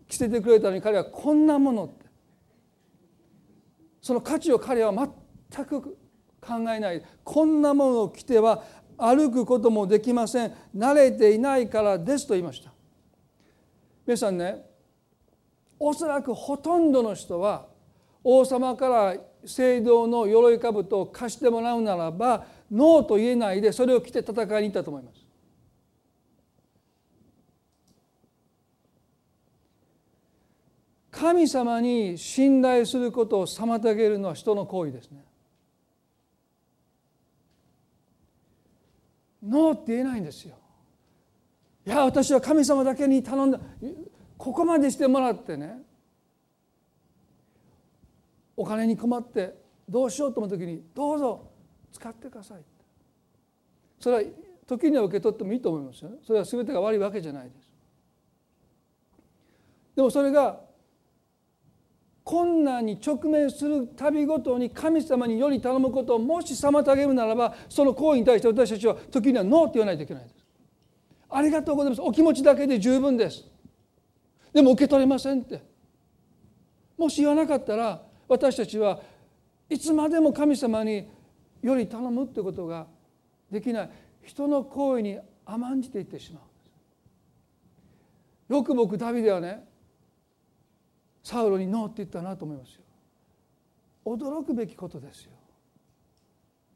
[0.07, 2.07] 着せてくれたのに彼はこんなものって。
[4.03, 5.97] その価値を彼は全く
[6.41, 7.03] 考えない。
[7.25, 8.65] こんなものを着ては
[8.99, 10.53] 歩くこともできません。
[10.77, 12.71] 慣れていないからですと言いました。
[14.07, 14.63] 皆さんね
[15.79, 17.67] おそらくほとんどの人は
[18.23, 19.15] 王様から
[19.47, 25.20] 聖堂の鎧兜を貸してもらうならばノーと言えないでそれを着て戦いに行ったと思います。
[31.21, 35.23] 神様に信頼することを妨げるのは人の行為ですね。
[39.47, 40.55] ノーって言えないんですよ。
[41.87, 43.61] いや私は神様だけに頼んだ。
[44.39, 45.83] ここまでしてもらってね。
[48.57, 49.55] お金に困って
[49.87, 51.51] どうしようと思う時にどうぞ
[51.93, 52.63] 使ってください。
[53.99, 54.23] それは
[54.67, 56.09] 時には受け取ってもいいと思いますよ。
[56.09, 57.71] ねそれは全てが悪いわけじゃないです。
[59.95, 60.70] でもそれが
[62.31, 70.37] 困難に直面する度ごとに神様により頼むことをもし妨げるならばその行為に対して私たちは時にはノーって言わないといけないです。
[71.29, 72.01] ありがとうございます。
[72.01, 73.45] お気持ちだけで十分です。
[74.53, 75.61] でも受け取れませんって。
[76.97, 79.01] もし言わなかったら私たちは
[79.69, 81.09] いつまでも神様に
[81.63, 82.87] より頼むってことが
[83.51, 83.91] できない。
[84.23, 86.39] 人の行為に甘んじていってしま
[88.49, 89.69] うよく僕ダビデはね
[91.23, 92.81] サウロにノーって言ったなと思いますよ。
[94.05, 95.33] 驚くべきことですよ、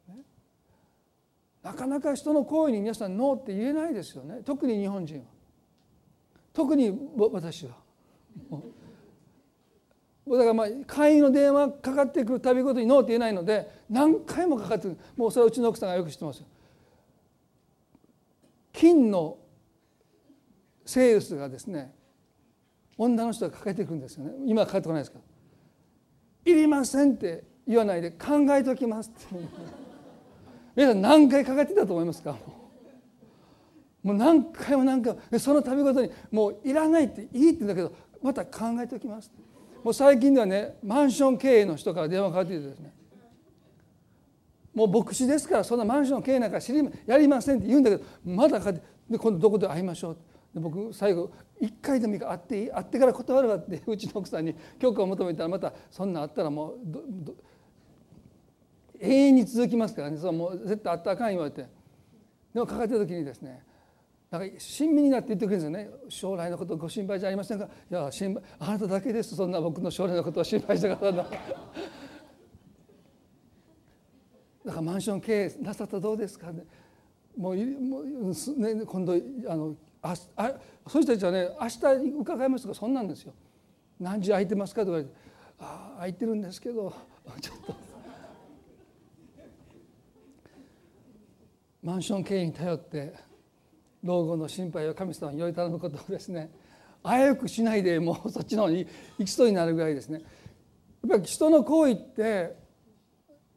[0.09, 0.17] ね、
[1.63, 4.43] なかなか人の行為に皆さんノーって言えないですよね。
[4.45, 5.25] 特に日本人は。
[6.53, 7.77] 特に私は。
[10.27, 14.99] だからまあ会員の電話かかってくるたびごとにノーって言えないので何回もかかってくる。
[15.17, 16.47] もうそれはうちの奥さんがよく知ってますよ。
[18.73, 19.39] 金の
[20.85, 21.94] セールスがですね
[22.97, 24.33] 女の人がかけてくんですよね。
[24.47, 25.19] 今はかかってこないですか
[26.45, 29.35] いりませんって言わないで考えておきますって。
[30.77, 32.37] 皆さん何回かかってたと思いますか？
[34.03, 34.17] もう。
[34.17, 35.39] 何回も何回も。
[35.39, 39.31] その度ごとにもういらないっていいって言うんだけどまた考えておきます
[39.83, 42.93] もう最近ではねマンション経営の人から電話かかってきてですね
[44.75, 50.34] もう牧師ですからそんなマンション経営なんか知りやりませんって言うんだけどまだかかってで今度どこで会いましょうって。
[50.55, 52.71] で僕最後一回でもいいから会っていい？
[52.71, 56.77] 会ってから断るわって うちの奥さんに許可を求めたらまたそんなあったらもう
[59.01, 60.17] 永遠に続きますからね。
[60.19, 61.67] そもう絶対あったらあかん言われて。
[62.53, 63.65] でもかかってる時にですね
[64.31, 65.91] なんか親身になって言ってくれるんですよね。
[66.09, 67.65] 将来のことご心配じゃありませんか？
[67.65, 69.35] いや心配あなただけです。
[69.35, 71.17] そんな僕の将来のことを心配した方の
[74.65, 76.65] だからマンション経営なさったらどうですかね。
[77.37, 78.05] もうもう、
[78.57, 79.13] ね、今度
[79.49, 80.53] あのああ
[80.87, 83.33] そういう人たちはね明日伺いますとかそんなんですよ。
[83.99, 85.15] 何時空いてますかとか言われて
[85.59, 86.95] ああ空いてるんですけど
[87.41, 87.75] ちょっと。
[91.83, 93.15] マンション経営に頼って
[94.03, 96.51] 老後の心配を神様により頼むことをですね
[97.03, 98.87] 危うくしないでもうそっちの方に
[99.19, 100.21] 行きそうになるぐらいですね。
[100.21, 100.27] や
[101.07, 102.57] っぱり人の行為って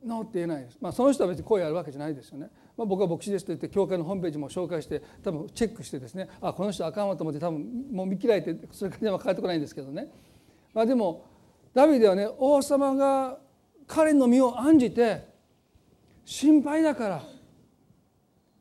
[0.06, 10.08] ノーって言えないです、まあ、その人は別に行為あるわけじゃないですよね、まあ、僕は牧師ですと言って教会のホームページも紹介して多分チェックしてですねあこの人あかんわと思って多分もう見切られてそれから電話かかってこないんですけどね、
[10.74, 11.26] まあ、でも
[11.74, 13.40] ダビデはね王様が
[13.88, 15.28] 彼の身を案じて
[16.24, 17.24] 心配だから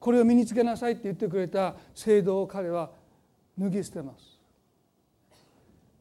[0.00, 2.90] これを身につけなさいって言ってくれた制度を彼は
[3.58, 4.38] 脱ぎ捨てます。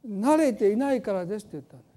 [0.08, 1.96] 慣れていないからですって言ったんです。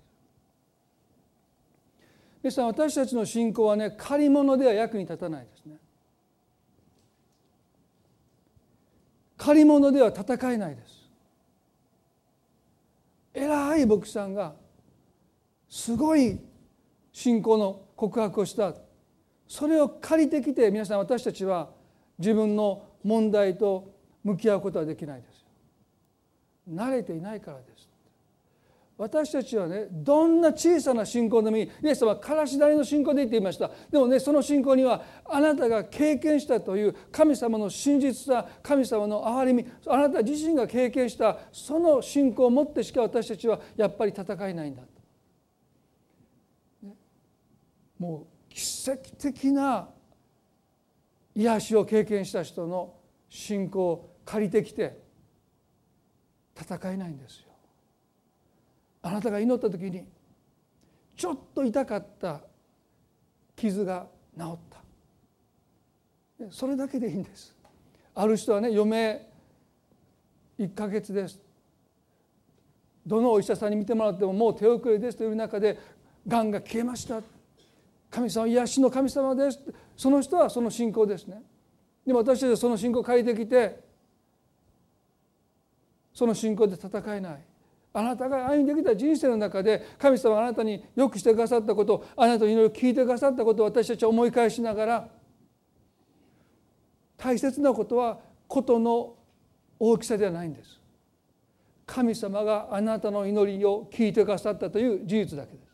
[2.42, 5.76] 皆さん私たちの信仰はね借り物では役に立たないですね。
[9.38, 11.08] 借り物では戦えないです。
[13.32, 14.54] 偉い牧師さんが
[15.68, 16.38] すごい
[17.12, 18.74] 信仰の告白をした。
[19.46, 21.70] それを借りてきて皆さん私たちは
[22.18, 25.46] 自分の問題と向き合うことはできないです。
[26.68, 27.87] 慣れていないからです。
[28.98, 31.70] 私たちはねどんな小さな信仰でもいい。
[31.84, 33.70] イエス様はからし谷の信仰でいいって言いました。
[33.92, 44.82] でもねその信仰にはあなたが経験したという神様の真実さ神様の憐れみあなた自身が経験したその信仰を持ってしか私たちはやっぱり戦えないんだ、
[46.82, 46.92] ね、
[48.00, 49.88] もう奇跡的な
[51.36, 52.96] 癒しを経験した人の
[53.28, 55.00] 信仰を借りてきて
[56.60, 57.47] 戦えないんですよ。
[59.08, 60.04] あなたが祈った時に
[61.16, 62.42] ちょっと痛かった
[63.56, 64.06] 傷が
[64.38, 66.50] 治った。
[66.50, 67.56] それだけでいいんです。
[68.14, 69.26] ある人はね余命
[70.58, 71.40] 1ヶ月です。
[73.06, 75.78] どのお医者さんに見てもらってももう手遅れですという中で
[76.26, 77.22] がんが消えました。
[78.10, 79.58] 神様癒しの神様です。
[79.96, 81.42] その人はその信仰ですね。
[82.06, 83.80] でも私たちはその信仰を借りてきて
[86.12, 87.38] その信仰で戦えない。
[87.92, 95.08] あなたが歩んできた人生の中で神様あなたによくしてくださったことあなたの祈りを聞いてくださったことを私たちは思い返しながら
[97.16, 99.14] 大切なことはことの
[99.78, 100.80] 大きさではないんです。
[101.86, 105.68] 神様があなたの祈りを聞いてくださったという事実だけです。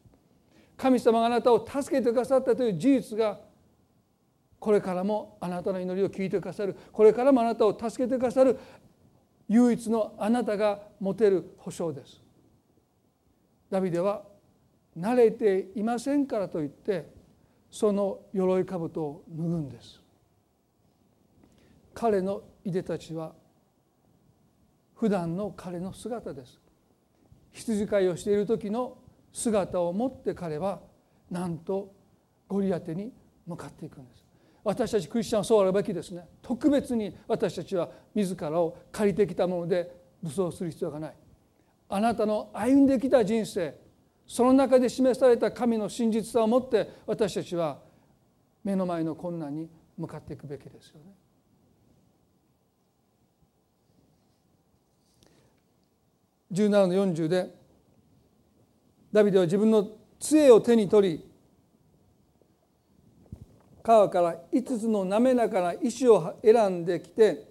[0.76, 3.40] 神様があなたを助けてくださったという事実が
[4.58, 8.58] これからもあなたの祈りを聞いてくださるこれからもあなたを助けてくださる
[9.48, 12.22] 唯一のあなたが持てる保証です。
[13.70, 14.22] ダビデは
[14.98, 17.12] 慣れていませんからといって
[17.70, 20.00] その鎧兜を脱ぐんです。
[21.92, 23.34] 彼のいでたちは
[24.94, 26.60] 普段の彼の姿です。
[27.52, 28.96] 羊飼いをしている時の
[29.32, 30.80] 姿を持って彼は
[31.30, 31.92] なんと
[32.48, 33.12] ゴリアテに
[33.46, 34.23] 向かっていくんです。
[34.64, 41.14] 私たちクリスチャンはそうあるべきですね特別に私たちは自らを借りてきたもので武装する必要がない
[41.90, 43.78] あなたの歩んできた人生
[44.26, 47.78] その中で示された神の真実さを持って私たちは
[48.64, 51.12] 目の前の困難に向かっていくべきですよね。
[56.52, 57.54] 17の40で
[59.12, 59.88] ダビデは自分の
[60.18, 61.33] 杖を手に取り
[63.84, 67.46] 川から5つの滑らかな石を選んできて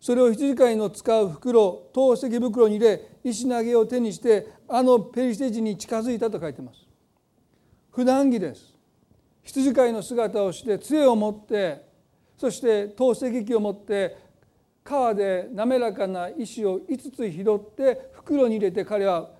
[0.00, 6.80] それを羊飼いの使う袋透石袋に入れ石投げを手にしてあのペリシテ人に近づいたと書いてます。
[7.92, 8.74] 普段着です。
[9.44, 11.86] 羊飼いの姿をして杖を持って
[12.36, 14.16] そして透石器を持って
[14.82, 19.30] 川で滑らかな石を5つ拾って袋に入れて彼は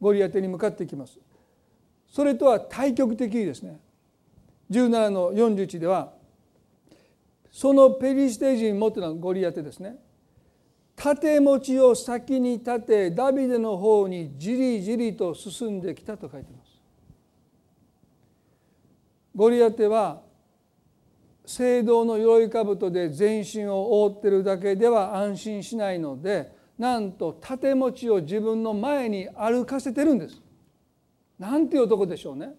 [0.00, 1.18] ゴリアテに向かっていきます。
[2.06, 3.80] それとは対極的ですね。
[4.70, 6.12] 17の41では
[7.50, 9.96] そのペリシテ人もというのはゴリアテですね
[10.96, 16.74] 盾持ちを先に立てダビデの方にじりじりと進んできたと書いてます。
[19.34, 20.22] ゴリアテは
[21.44, 30.40] 聖堂の鎧兜で全身を覆ってるだけでは安心しないのでなんと盾持ちを自分の前に歩かせてるんです。
[31.38, 32.54] なんていう男でしょうね。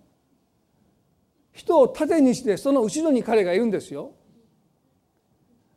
[1.55, 4.11] 人を盾にしてその後ろに彼がいるんですよ。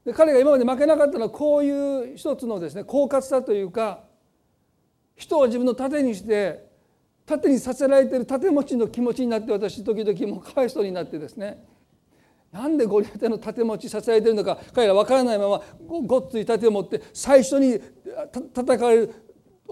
[0.05, 4.05] で彼が今まで負けなかったのはこういう一つのですね狡猾さというか
[5.15, 6.67] 人を自分の盾にして
[7.27, 11.63] 盾にさせられている盾持ちの気持ちになって私時々もうかわいそうになってですね
[12.51, 15.63] なんでゴリアテの盾持ちさせられてるのか彼ら分からないまま
[16.07, 17.79] ごっつい盾を持って最初に
[18.57, 19.15] 戦われる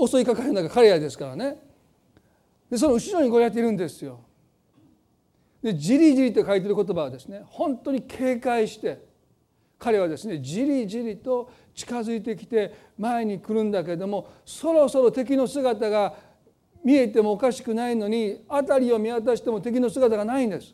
[0.07, 1.57] 襲いかかるのが彼らですからね
[2.71, 4.21] でその後ろにゴリアテいるんですよ。
[5.67, 9.05] でじりじりと書いてる言葉はですね本当に警戒して
[9.81, 16.15] 彼はですねじりじりと近づいてきて前に来るんだけれどもそろそろ敵の姿が
[16.85, 20.73] 見えてもおかしくないのに辺りを見渡しても敵の姿がないんです。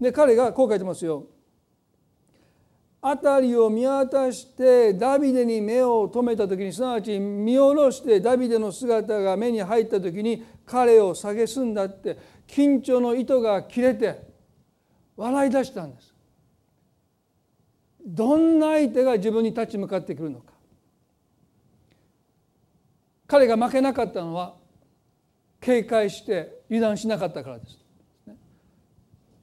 [0.00, 1.26] で彼がこう書いてますよ。
[3.02, 14.26] 辺りを見渡してダビデに目を留めた時にすなわち見下ろしてダビデの姿が目に入った時に彼を蔑んだって緊張の糸が切れて
[15.16, 16.14] 笑い出したんです。
[18.04, 20.52] どんな相手が自分に立ち向かってくるのか。
[23.26, 24.54] 彼が負けなかったのは
[25.60, 27.78] 警戒して油断しなかったからです。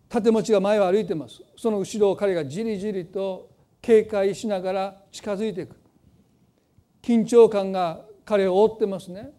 [0.10, 1.43] 盾持ちが前を歩いてます。
[1.56, 3.51] その後ろを彼がじりじりと
[3.82, 5.76] 警戒しながら近づいていく。
[7.03, 9.32] 緊張感が彼を覆ってますね。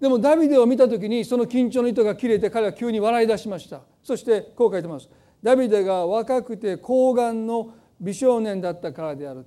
[0.00, 3.80] でもダビデを見た時にその緊張の糸が切れて彼は急に笑い出しました。
[4.02, 5.08] そしてこう書いてます。
[5.42, 9.46] ダビデが若くて高顔の美少年だったからである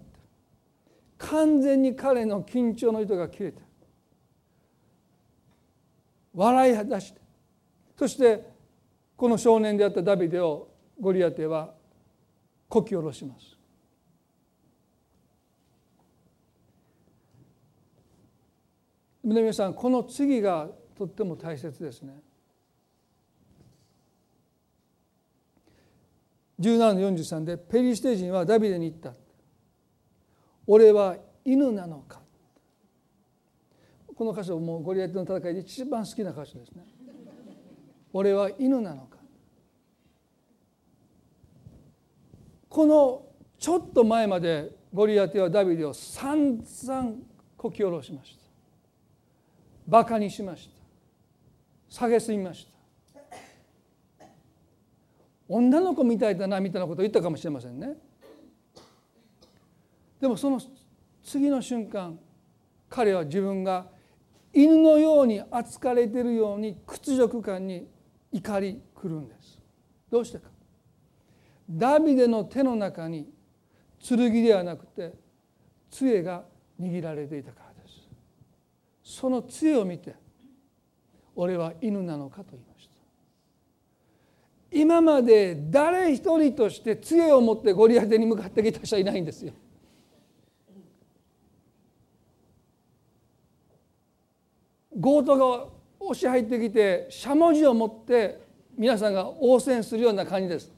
[1.19, 3.61] 完全に彼の緊張の糸が切れて
[6.33, 7.21] 笑い出して。
[7.97, 8.49] そして
[9.17, 10.69] この少年であったダビデを
[10.99, 11.73] ゴリアテは
[12.69, 13.58] こき下ろします。
[19.29, 20.67] 皆さんこの次が
[20.97, 22.19] とっても大切ですね。
[26.59, 29.13] 17の43でペリシテ人はダビデに言った
[30.67, 31.15] 「俺は
[31.45, 32.21] 犬なのか」
[34.13, 36.85] この箇所もゴリアテの戦いで一番好きな箇所ですね。
[38.11, 39.19] 俺は犬なのか
[42.67, 43.25] この
[43.57, 47.13] ちょっと前までゴリアテはダビデを散々
[47.55, 48.38] こき下ろしました
[49.89, 50.69] バカにしまし
[51.97, 52.05] た。
[52.05, 52.71] 蔑みました。
[55.47, 57.97] 女の子みたいだなみたいなことを言ったかもしれませんね。
[60.21, 60.61] でもその
[61.23, 62.19] 次の瞬間
[62.87, 63.87] 彼は自分が
[64.53, 67.87] 犬のように扱われているように屈辱感に
[68.31, 69.57] 怒り来るんです。
[70.11, 70.49] どうしてか。
[71.67, 73.27] ダビデの手の中に
[73.99, 75.13] 剣ではなくて
[75.89, 76.43] 杖が
[76.79, 77.68] 握られていたから。
[79.09, 80.13] その杖を見て
[81.35, 82.93] 俺は犬なのかと言いました。
[84.71, 89.53] 今まで誰一人として杖を持ってゴリアテに向かってきた人はいないんですよ。
[95.01, 95.65] 強盗が
[95.99, 98.39] 押し入ってきてしゃもじを持って
[98.77, 100.71] 皆さんが応戦するような感じです。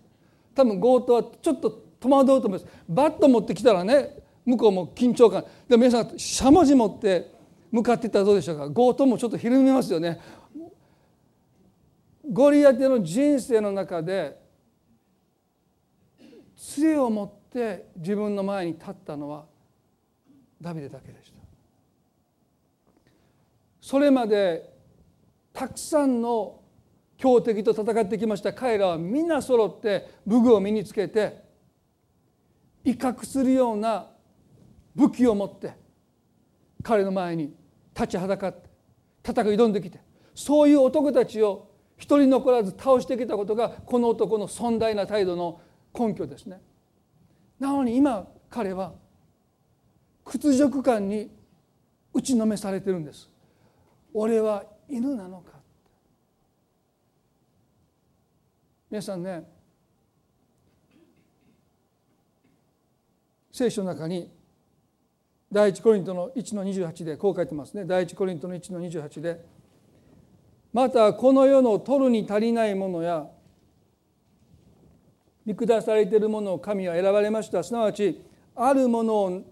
[0.55, 1.69] 多分強盗はちょっと
[1.99, 2.73] 戸惑うと思います。
[2.87, 5.43] バット持ってきたらね向こうも緊張感。
[5.67, 7.40] で皆さんしゃもじ持って
[7.71, 8.69] 向かっていったらどうでしょうか？
[8.69, 10.19] 強盗もちょっとひるみますよね。
[12.31, 14.39] ゴリアテの人生の中で
[16.55, 19.45] 杖を持って自分の前に立ったのは
[20.61, 21.39] ダビデだけでした。
[23.81, 24.71] それまで
[25.51, 26.59] たくさんの
[27.17, 28.53] 強敵と戦ってきました。
[28.53, 31.43] 彼らはみんな揃って武具を身につけて
[32.83, 34.07] 威嚇するような
[34.95, 35.73] 武器を持って
[36.83, 37.53] 彼の前に
[38.01, 38.69] 立ちはだかって
[39.23, 40.01] 戦い挑んできて
[40.33, 45.61] そういう男たちを一人残らず倒してきたことがこの男の尊大な態度の
[45.93, 46.61] 根拠ですね。
[47.59, 48.93] なのに今彼は
[50.25, 51.29] 屈辱感に
[52.11, 53.29] 打ちのめされてるんです。
[54.13, 55.51] 俺は犬なのか
[58.89, 59.43] 皆さんね
[63.51, 64.31] 聖書の中に
[65.51, 67.83] 第一コリントの1の28でこう書いてますね。
[67.85, 69.43] 第一コリントの1の28で
[70.71, 73.27] またこの世の取るに足りないものや
[75.45, 77.63] 見下されているものを神は選ばれました。
[77.63, 78.21] すなわち
[78.55, 79.43] あるものを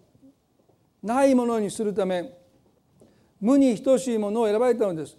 [1.03, 2.33] ないものにするため
[3.41, 5.17] 無に等しいものを選ばれたのです。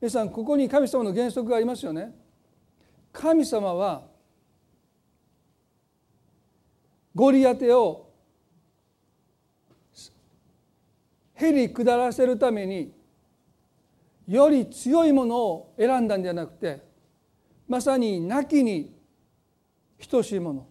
[0.00, 2.14] 皆さんここに神様の原則がありますよね。
[3.12, 4.02] 神様は
[7.14, 8.11] ゴリアテを
[11.42, 12.92] へり下らせるために
[14.28, 16.82] より強いものを選んだんじゃなくて
[17.68, 18.94] まさに亡きに
[20.10, 20.66] 等しいもの。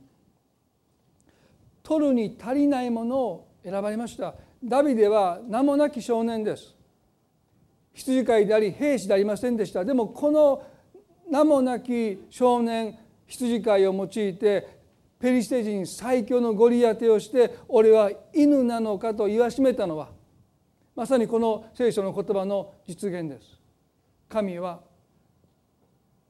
[1.83, 4.35] 取るに足りないものを選ばれました。
[4.63, 6.75] ダビデは名もなき少年です。
[7.93, 9.83] 羊飼いであり兵士でありませんでした。
[9.83, 10.63] でもこの
[11.29, 14.81] 名もなき少年羊飼いを用いて
[15.19, 20.09] ペリシテ人最強のゴリアテをして俺は犬なのかと言わしめたのは
[20.95, 23.59] まさにこの聖書の言葉の実現です。
[24.27, 24.81] 神は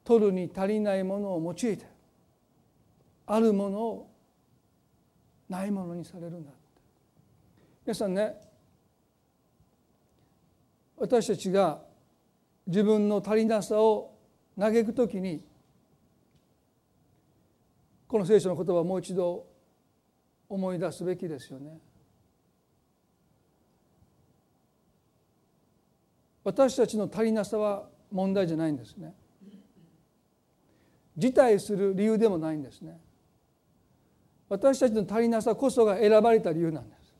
[0.03, 1.85] 取るに足りないものを用いて
[3.27, 4.11] あるものを
[5.47, 6.51] ないものにされるんだ
[7.85, 8.33] 皆さんね
[10.97, 11.81] 私たちが
[12.67, 14.15] 自分の足りなさを
[14.59, 15.43] 嘆くときに
[18.07, 19.45] この聖書の言葉をもう一度
[20.49, 21.79] 思い出すべきですよね。
[26.43, 29.13] 私たちの足りなさは問題じゃないんですね。
[31.17, 32.99] 辞退する理由でもないんですね。
[34.49, 37.13] 私たちの足りなさこそが選ばれた理由なんです。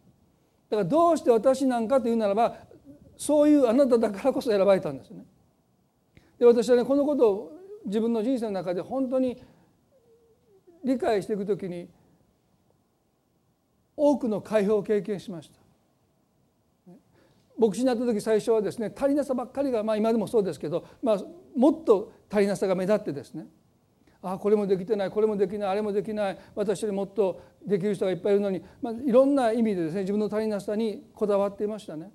[0.69, 2.57] だからどうして私なんかというならば
[3.17, 5.25] そういうあなただからこそ選ばれたんですね。
[6.39, 7.51] で私はねこのことを
[7.85, 9.41] 自分の人生の中で本当に
[10.83, 11.87] 理解していくときに
[13.95, 15.60] 多くの解放を経験しました。
[17.61, 21.17] 牧師になった時最初はですね足りなさばっかりが、まあ、今でもそうですけど、まあ、
[21.55, 23.45] もっと足りなさが目立ってですね
[24.23, 32.11] あこれもできてないこれもできないあれもできない私よりもっとできる人がいっぱいいるのに、まあ、いろんな意味でですね自分の足りなさにこだわっていましたね。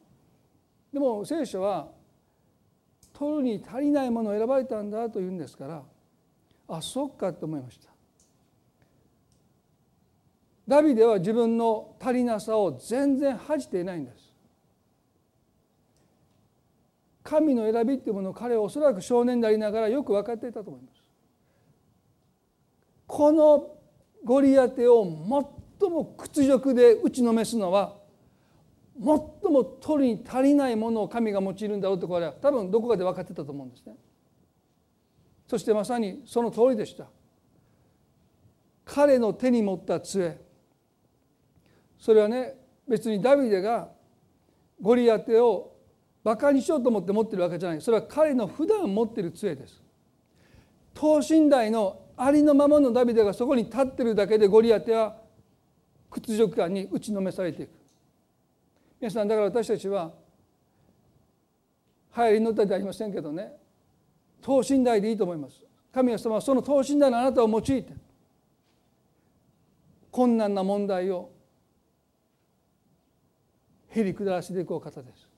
[0.92, 1.88] でも聖書は
[3.12, 5.82] 取るに足りないものを選ばれたんだというんですから
[6.68, 7.88] あそっかと思いました
[10.66, 14.25] ダビデは自分の足りなさを全然恥じていないんです
[17.26, 21.02] 神の選びっていうものを彼はおそらく少年でありながらよく分かっていたと思います
[23.06, 23.76] この
[24.24, 25.04] ゴリアテを
[25.80, 27.96] 最も屈辱で打ちのめすのは
[28.98, 29.06] 最
[29.52, 33.94] も取るに足りないものを神が用いるんだろうとこれは多分どこかで分かってたと思うんですね。
[35.46, 37.06] そしてまさにその通りでした。
[38.84, 40.38] 彼の手に持った杖
[41.98, 42.54] それはね
[42.88, 43.90] 別にダビデが
[44.80, 45.75] ゴリアテを
[46.26, 47.80] バカにしようと思って持ってるわけじゃない。
[47.80, 49.80] それは彼の普段持ってる杖です。
[50.92, 55.14] 等身大のありのままのダビデがそこに立ってるだけでゴリアテは
[56.10, 57.70] 屈辱感に打ちのめされていく。
[59.00, 60.10] 皆さんだから私たちは
[62.16, 63.52] 流行りの歌ではありませんけどね。
[64.42, 65.62] 等身大でいいと思います。
[65.94, 67.84] 神様はその等身大のあなたを用いて
[70.10, 71.30] 困難な問題を
[73.90, 75.35] へり下らせていくお方です。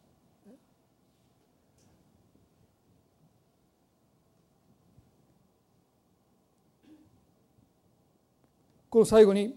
[8.91, 9.55] この最後に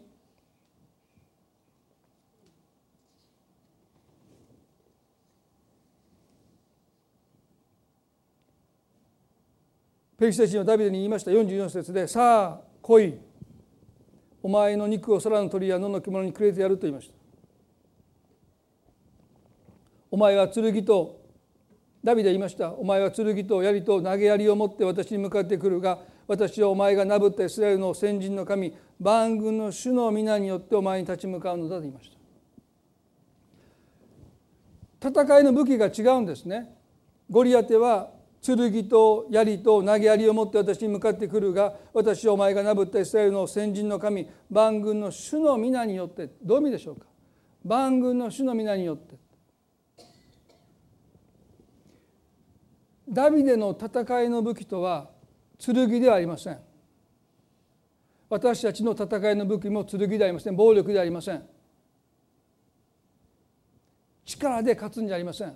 [10.17, 11.31] ペリシテ人はダビデに言いました。
[11.31, 13.17] 44節で「さあ来い。
[14.43, 17.15] お前の肉を空の鳥や野の獣にくれてやる」と言いました。
[20.11, 21.21] お前は剣と
[22.03, 22.73] ダビデは言いました。
[22.73, 25.99] お前は剣と槍と投げ槍を持って私に向かってくるが
[26.31, 32.09] 私はお前がなぶったイスラエルの先人の神万軍の主の皆によってお前に立ち向かうのだと言いまし
[35.01, 35.09] た。
[35.09, 36.73] 戦いの武器が違うんですね。
[37.29, 38.11] ゴリアテは
[38.41, 47.07] 剣と槍と投げ槍を持って私に向かってくるが私はお前がなぶったイスラエルの先人の神万軍の主の皆によってどういう意味でしょうか。
[47.65, 49.17] 万軍の主の皆によって。
[53.09, 55.10] ダビデの戦いの武器とは
[55.63, 56.59] 剣ではありません
[58.29, 61.43] 私たちの戦いの武器も剣ではありません暴力ではありません
[64.25, 65.53] 力で勝つんじゃありません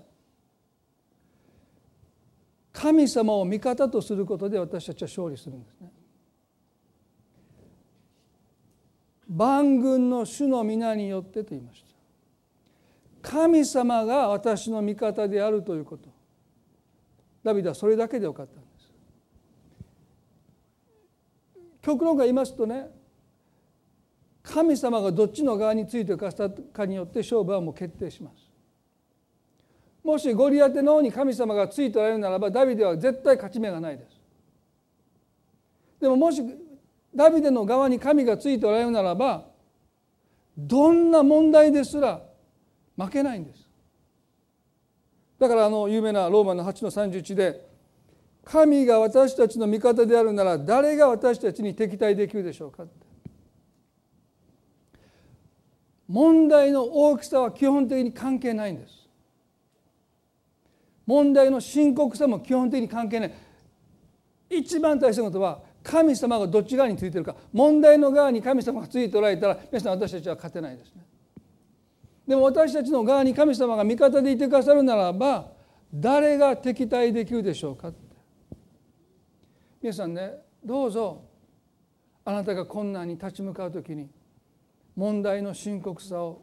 [2.76, 5.90] 神様を味方とすることで私たちは勝利するんですね。
[9.30, 11.84] 万軍の主の皆によってと言いまし
[13.24, 13.30] た。
[13.30, 16.10] 神様が私の味方であるということ。
[17.44, 18.94] ダビデはそれだけでよかったんです。
[21.86, 22.88] 極論が言いますとね
[24.42, 28.46] 神様がどっちの側についてかしたかによって勝負はもう決定します。
[30.06, 34.22] もしゴリアテの方に神様がついておられるならばダビデは絶対勝ち目がないです
[36.00, 36.44] でももし
[37.16, 39.46] ダビデの側に神がついておられるならば
[40.56, 42.22] どんな問題ですら
[42.96, 43.68] 負けないんです
[45.40, 47.68] だからあの有名なローマの8の31で
[48.46, 52.86] 神が私たちの味方であるなら誰が私たちに敵対できるでしょうか？
[56.08, 58.94] 問題の大きさは基本的に関係ないんです。
[61.08, 63.34] 問題の深刻さも基本的に関係ない。
[64.48, 67.36] 一番大切なことは神様がどっち側についてるか。
[67.52, 71.04] 問題の側に神様がついておられたら皆さん私たちは勝てないですね。
[72.28, 75.48] でも私たちの側に神様が味方でいてくださるならば
[75.92, 77.92] 誰が敵対できるでしょうか？
[79.86, 80.32] 皆さんね
[80.64, 81.24] どうぞ
[82.26, 84.10] あなたが困難に立ち向かう時に
[84.96, 86.42] 問題の深刻さを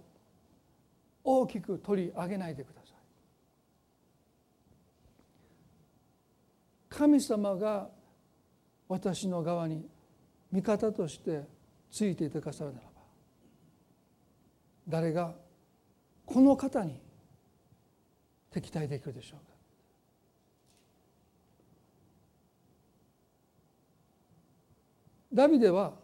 [1.24, 2.95] 大きく取り上げないでください。
[6.88, 7.88] 神様が
[8.88, 9.88] 私の側に
[10.53, 11.43] 味方として
[11.90, 12.93] ついていてくださるならば
[14.86, 15.34] 誰が
[16.26, 16.97] この方に
[18.53, 19.52] 敵対できるでしょうか。
[25.33, 25.95] ダビデは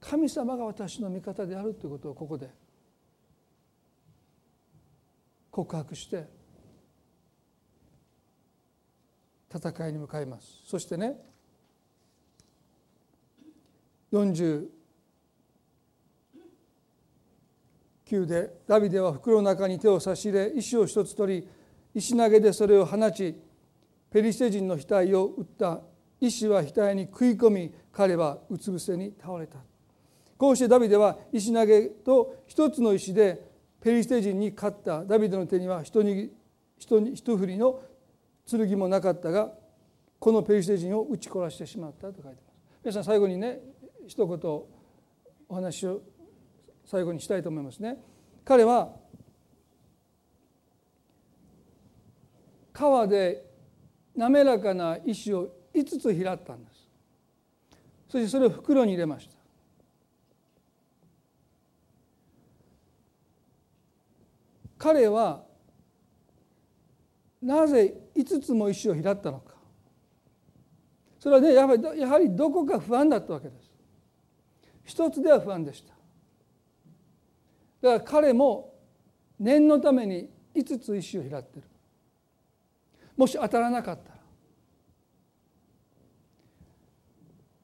[0.00, 2.48] 神様が私の味方であるということをここで
[5.50, 6.28] 告白して
[9.52, 10.62] 戦いに向かいます。
[10.64, 11.16] そしてね
[14.12, 14.68] 49
[18.26, 21.48] でダビデは袋の中に手を差し入れ石を一つ取り
[21.94, 23.34] 石投げでそれを放ち
[24.10, 25.80] ペリシテ人の額を撃った。
[26.20, 29.58] 石は額に食い込み彼はうつ伏せに倒れた。
[30.36, 33.46] こうしてダビデは石投げと一つの石で
[33.80, 35.04] ペリシテ人に勝った。
[35.04, 36.30] ダビデの手には一握
[36.78, 37.80] 一一振りの
[38.50, 39.52] 剣もなかったが
[40.18, 42.38] このペリシテ人を撃ち殺してしまったと書いてます。
[42.84, 43.60] 皆さん最後にね
[44.06, 44.50] 一言
[45.48, 46.00] お話を
[46.84, 47.98] 最後にしたいと思いますね。
[48.44, 48.90] 彼は
[52.72, 53.44] 川で
[54.16, 56.88] 滑らかな石を5つ拾ったんです。
[58.08, 59.36] そしてそれを袋に入れました。
[64.78, 65.42] 彼は
[67.42, 69.54] なぜ5つも石を拾ったのか。
[71.18, 73.70] それはねやはりやはりどこか不安だったわけです。
[74.84, 75.92] 一つでは不安でした。
[77.82, 78.72] だから彼も
[79.38, 81.64] 念のために5つ石を拾ってる。
[83.16, 84.17] もし当たらなかったら。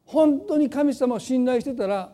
[0.04, 2.12] 本当に神様を信頼してたら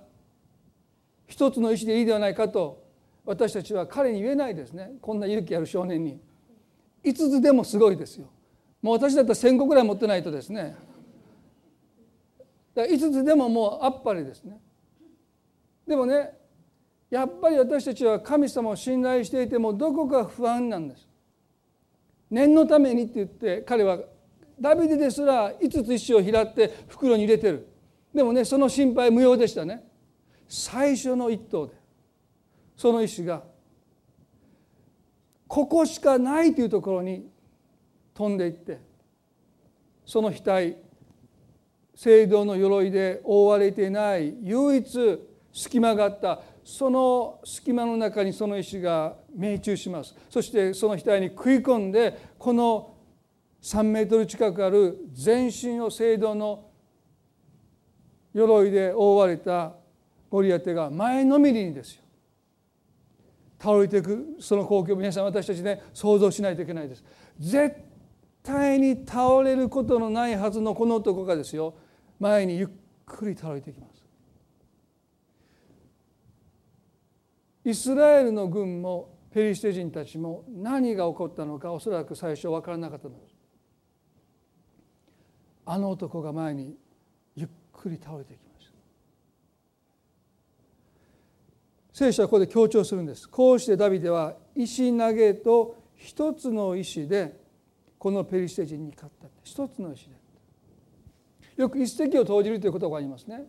[1.27, 2.83] 一つの石でいいではないかと
[3.25, 4.93] 私たちは彼に言えないですね。
[5.01, 6.21] こんな勇気ある少年に。
[7.05, 8.29] 5つでもすごいですよ。
[8.83, 10.77] もう私だったら1,000個ぐらい持ってないとですね。
[12.75, 14.59] 5つでももうあっぱれですね。
[15.87, 16.33] でもね
[17.11, 21.07] やっぱり私たちは神様を信頼していてもどこか不安なんです。
[22.31, 23.99] 念のためにって言って彼は
[24.61, 27.67] ダビデですら5つ石を拾って袋に入れてる。
[28.15, 29.85] でもねその心配無用でしたね。
[30.49, 31.75] 最初の一頭で
[32.77, 33.45] その石が
[35.47, 37.29] ここしかないというところに
[38.15, 38.81] 飛んでいって
[40.05, 40.77] その額
[41.95, 45.21] 聖堂の鎧で覆われていない唯一
[45.53, 50.17] 隙間があったその隙間の中にその石が命中します。
[50.29, 52.95] そしてその額に食い込んでこの
[53.63, 56.70] 3メートル近くある全身を聖堂の
[58.33, 59.75] 鎧で覆われた
[60.29, 62.03] ゴリアテが前のめりにですよ。
[63.59, 67.05] 倒れていくその光景を皆さん私たちね想像しないといけないです。
[67.39, 67.77] 絶
[68.43, 71.75] 対に倒れることのないはずのこの男がですよ
[72.19, 72.69] 前にゆっ
[73.05, 74.01] くり倒れていきます。
[77.65, 83.35] イスラエルの軍もペリシテ人たちも何が起こったのかおそらく最初分からなかったのです。
[85.67, 86.75] あの男が前に
[87.81, 88.73] くり倒れていきました。
[91.93, 93.29] 聖書はここで強調するんです。
[93.29, 97.41] こうしてダビデは石投げと一つの石で
[97.99, 99.29] このペリシテ人に勝った。
[99.43, 100.21] 一つの石で。
[101.57, 103.45] よく一石を投じるということがありますね。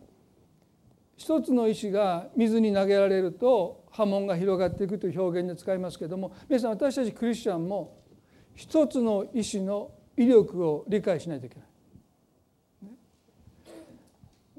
[1.15, 8.01] 一つの石が水に投げられると波紋が広がっていくという表現で使いますけれども皆さん私たちクリスチャンも
[8.55, 11.70] 一つの石の威力を理解しないといけない。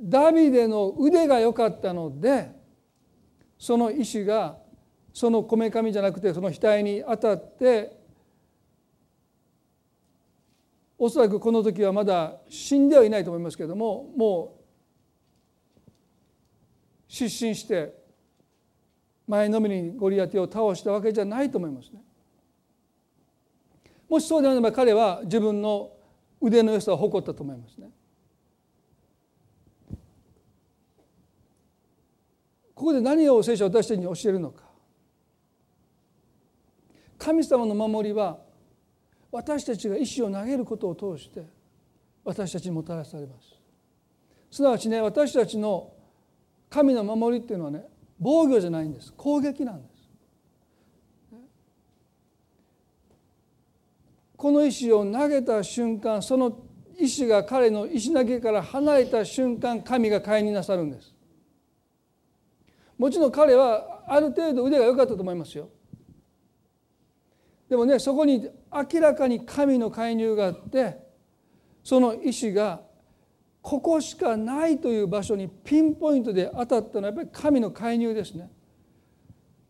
[0.03, 2.51] ダビデの腕が良かったので
[3.57, 4.59] その石が
[5.13, 7.97] そのこめかみじゃなくてその額に当たって
[10.99, 14.63] おそらくこの時はまだ死んではいないと思いますけれどももう
[17.09, 17.95] 失神して
[19.29, 22.03] 前のめりにゴリアテを倒したわけじゃないと思いますね。
[24.09, 25.91] もしそうであれば彼は自分の
[26.41, 27.89] 腕の良さを誇ったと思いますね。
[32.83, 34.65] ここで何を聖書は私たちに教えるのか。
[37.17, 38.39] 神様の守りは
[39.31, 41.45] 私たちが石を投げることを通して
[42.25, 43.55] 私たちにもたらされます。
[44.51, 45.93] すなわちね私たちの
[46.69, 47.85] 神の守りっていうのはね
[48.19, 49.13] 防御じゃないんです。
[49.13, 50.11] 攻撃なんです。
[54.37, 56.59] この石を投げた瞬間その
[56.99, 61.12] 石が彼の石投げから離れた瞬間神が介になさるんです。
[63.03, 65.69] もちろん彼はある程度腕が良かったと思いますよ
[67.69, 70.99] でもねそこに明らかに神の介入があって
[71.83, 72.81] その石が
[73.61, 78.51] ここしかないという場所にピンポイントで当たったのはやっぱり神の介入ですね。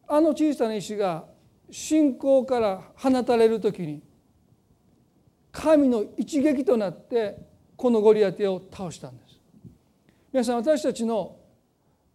[0.06, 1.24] あの小さな石が
[1.70, 4.02] 信仰から放たれる時に
[5.50, 7.38] 神の一撃となって
[7.76, 9.40] このゴリアテを倒したんです。
[10.32, 11.38] 皆さん私たちの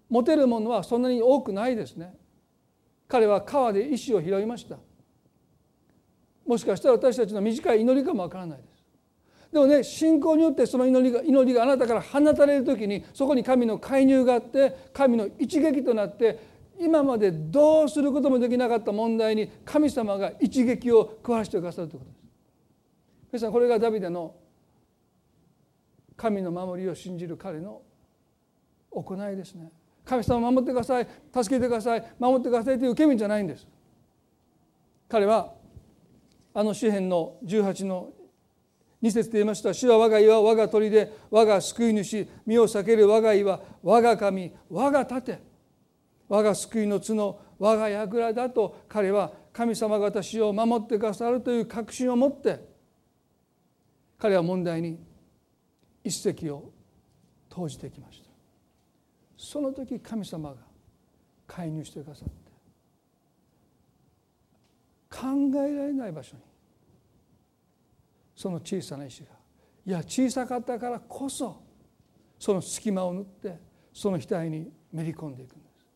[0.09, 2.13] 持てるものはそんなに多くないですね
[3.07, 4.77] 彼は川で石を拾いました
[6.45, 8.77] もしかしたら私たちの短い祈りかもわからないです
[9.51, 22.23] でもね信仰によってその祈りが祈りがあなたから放たれる時にそこに神の介入があって神の一撃となって今までどうすることもできなかった問題に神様が一撃を食わしてくださるということです。
[23.33, 24.35] 皆さんこれがダビデの
[26.15, 27.81] 神の守りを信じる彼の
[28.91, 29.71] 行いですね。
[30.07, 33.67] 神様を守ってください助けてください守ってくださいという受け身じゃないんです。
[35.09, 35.53] 彼は
[36.53, 38.13] あの詩篇の18の
[39.01, 45.39] 2節で言いました「主は我が岩我が鳥で我が救い主身を避ける我が岩我が神我が盾
[46.27, 52.59] 我が救いの角我が櫓だ」と彼は神様が私を守ってくださるという確信を持って
[54.17, 54.99] 彼は問題に
[56.03, 56.71] 一石を
[57.49, 58.26] 投じてきました。
[59.37, 60.55] その時神様が
[61.45, 62.35] 介入してくださって
[65.09, 65.27] 考
[65.65, 66.41] えられない場所に
[68.35, 69.27] その小さな石が
[69.85, 71.63] いや小さかったからこそ
[72.37, 73.57] その隙間を縫って
[73.93, 75.87] その額にめり込んでいくんです。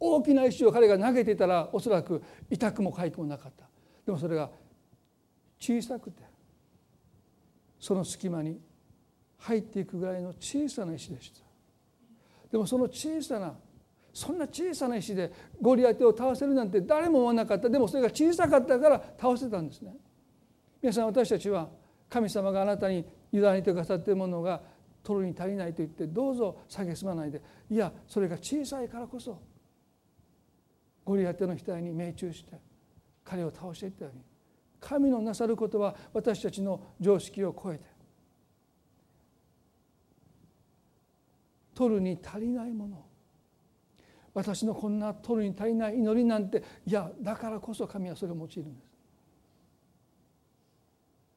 [0.00, 3.66] 大きな石を彼が投げていたらおそらく痛くもかゆくもなかった。
[4.04, 4.50] でもそれが
[5.60, 6.22] 小さくて
[7.78, 8.58] その隙間に
[9.38, 11.49] 入っていくぐらいの小さな石でした。
[12.50, 13.54] でもその小さな
[14.12, 17.70] そんな小さな石でゴリアテを倒せるなんて誰も思わなかった。
[17.70, 19.94] でもそれが小さかったから倒せたんですね。
[20.82, 21.68] 皆さん私たちは
[22.08, 24.60] 神様があなたに委ねてくださっているものが
[25.02, 27.40] 取るに足りないと言ってどうぞ蔑まないで。
[27.70, 29.40] いやそれが小さいからこそ
[31.04, 32.58] ゴリアテの額に命中して
[33.24, 34.22] 彼を倒していったように。
[34.80, 37.84] 神のなさることは私たちの常識を超えて
[41.74, 43.04] 取るに足りないもの。
[44.32, 48.90] 私のこんな取るに足りない祈りなんていやだからこそ神はそれを用いるんです。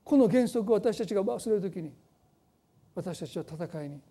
[0.04, 1.92] この原則を私たちが忘れる時に
[2.94, 4.02] 私たちは戦いに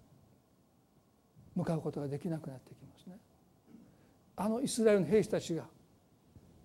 [1.55, 3.19] 向かうことができなくなってきますね。
[4.35, 5.65] あのイスラエルの兵士たちが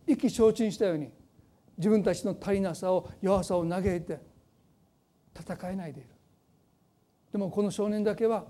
[0.07, 1.11] 意気消沈したように
[1.77, 4.19] 自分たちの足りなさを弱さを嘆いて
[5.37, 6.09] 戦えないでいる。
[7.31, 8.45] でもこの少年だけは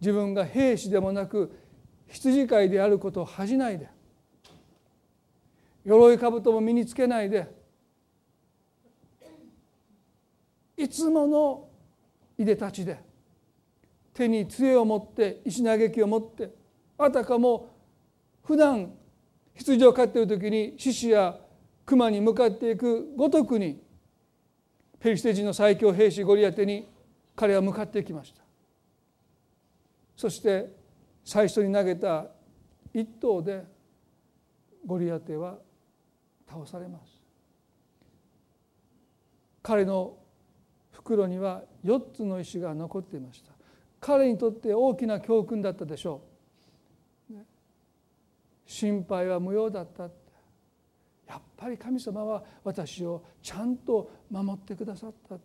[0.00, 1.58] 自分が兵士でもなく
[2.06, 3.88] 羊飼いであることを恥じないで
[5.84, 7.48] 鎧兜も身につけないで
[10.76, 11.68] いつもの
[12.38, 13.00] いでたちで
[14.14, 16.50] 手に杖を持って石嘆きを持って
[16.96, 17.74] あたかも
[18.44, 18.92] 普段
[19.54, 21.38] 羊を飼っている時に獅子や
[21.84, 23.82] 熊に向かっていくごとくに
[25.00, 26.88] ペリシテ人の最強兵士ゴリアテに
[27.34, 28.47] 彼は向かっていきました。
[30.18, 30.68] そして
[31.24, 32.26] 最初に投げた
[32.92, 33.62] 一投で
[34.84, 35.58] ゴリアテは
[36.50, 37.22] 倒されます。
[39.62, 40.16] 彼の
[40.90, 43.52] 袋には4つの石が残っていました。
[44.00, 46.20] 彼にとって大きな教訓だったでしょ
[47.30, 47.34] う。
[48.66, 50.02] 心配は無用だった
[51.28, 55.36] やっぱり神様は私をちゃんと守ってくださった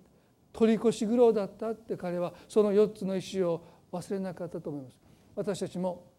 [0.51, 3.61] 取り越し苦労だったって彼はその4つの石を
[3.93, 4.97] 忘れなかったと思います。
[5.35, 6.11] 私たちも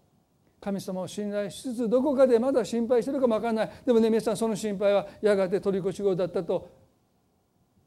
[0.60, 3.70] 神様を信頼しつつどこかでまだ心配してるかも分からない。
[3.84, 6.70] でもね皆さんその心配はやがて取り越し苦労だったと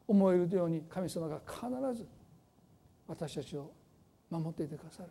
[0.08, 1.66] 思えるように神様が必
[1.98, 2.08] ず
[3.08, 3.72] 私たちを
[4.30, 5.10] 守っていてくださる。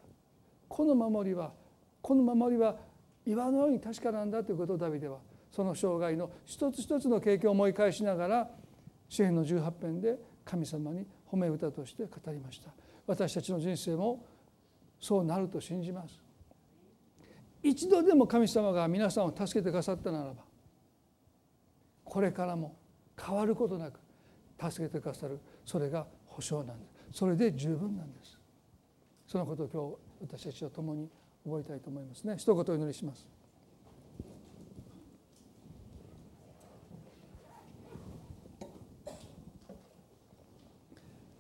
[0.69, 1.53] この守りは
[2.03, 2.77] この守りは
[3.25, 5.19] 岩のように確かなんだということをダビデは
[5.51, 8.51] その生涯の一つ一つの経験を思い返しながら
[9.09, 12.71] 詩篇の18編で神様に褒め歌として語りました。
[13.07, 14.25] 私たちの人生も
[15.01, 16.23] そうなると信じます。
[17.63, 20.45] 一度でも神様が皆さんを助けてくださったならば
[22.05, 22.77] これからも
[23.21, 23.99] 変わることなく
[24.71, 27.19] 助けてくださるそれが保証なんです。
[27.19, 28.39] それで十分なんです。
[29.27, 31.11] そのことを今日私たちは共に
[31.45, 32.37] 覚えたいと思いますね。
[32.39, 33.27] 一言お祈りします。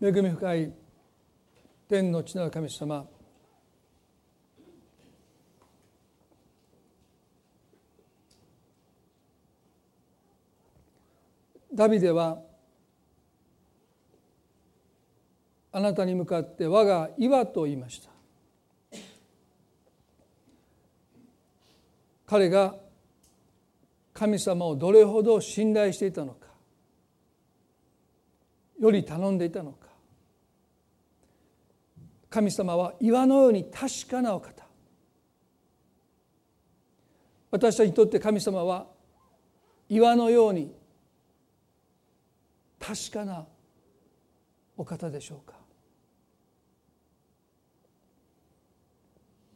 [0.01, 0.73] 恵み深い
[1.89, 3.07] 天の地なる神様
[11.77, 12.39] ダビデは
[15.71, 18.11] あなたに向かって我が岩と言いました。
[22.25, 22.75] 彼が
[24.15, 26.47] 神様をどれほど信頼していたのか
[28.81, 29.87] より頼んでいたのか。
[32.31, 34.65] 神様は岩のように確かなお方。
[37.51, 38.87] 私たちにとって神様は
[39.91, 40.75] 岩のように
[42.87, 43.45] 確かな
[44.77, 45.55] お方でしょうか？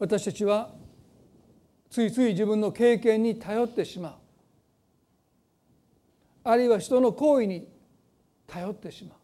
[0.01, 0.74] 私たちは
[1.91, 4.14] ついつい自分の経験に頼ってしまう。
[6.43, 7.68] あるいは人の行為に
[8.49, 9.18] 頼ってしまう。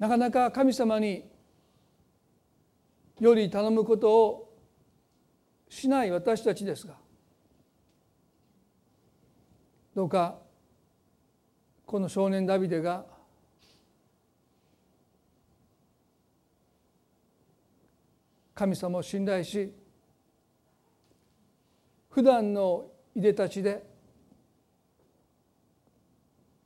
[0.00, 1.30] なかなか神様に
[3.20, 4.58] より頼むことを
[5.68, 6.96] しない私たちですが
[9.94, 10.41] どうか
[11.92, 13.04] この少年ダビデが
[18.54, 19.74] 神様を信頼し
[22.08, 23.84] 普段のいでたちで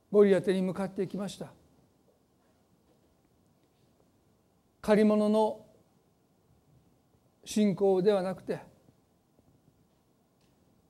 [0.09, 1.51] ゴリアテに向かっていきました。
[4.79, 5.65] 借り物の
[7.43, 8.59] 信仰ではなくて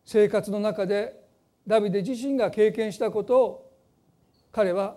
[0.05, 1.19] 生活の中で
[1.65, 3.66] ダビデ自身が経験したことを
[4.57, 4.95] 彼は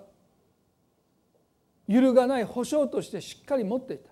[1.86, 4.10] 揺るがない保証としてしっかり持っていた。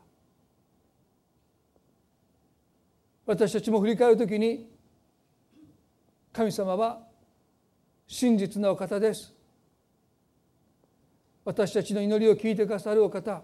[3.24, 4.68] 私たちも振り返るときに
[6.34, 7.00] 神様は
[8.06, 9.32] 真実なお方です。
[11.46, 13.40] 私たちの祈りを聞いてくださるお方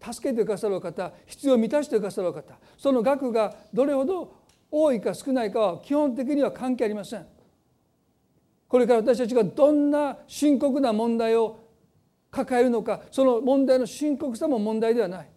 [0.00, 4.36] 助けてくださるお方必要を満たしてくださるお方その額がどれほど
[4.70, 7.26] 多いか少ないかは基本的には関係ありません。
[8.72, 11.58] これから私たちがどんな深刻な問題を
[12.30, 15.28] 抱えるのかその問題の深刻さも問題ではない。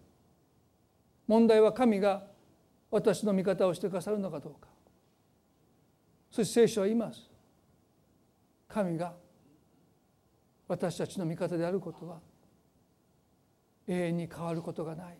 [1.26, 2.22] 問題は神が
[2.90, 4.68] 私の味方をしてくださるのかどうか。
[6.30, 7.30] そして聖書は言います。
[8.68, 9.12] 神が
[10.66, 12.20] 私たちの味方であることは
[13.86, 15.18] 永遠に変わることがない。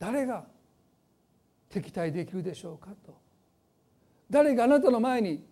[0.00, 0.46] 誰が
[1.68, 3.16] 敵対できるでしょうかと。
[4.28, 5.46] 誰があなたの前に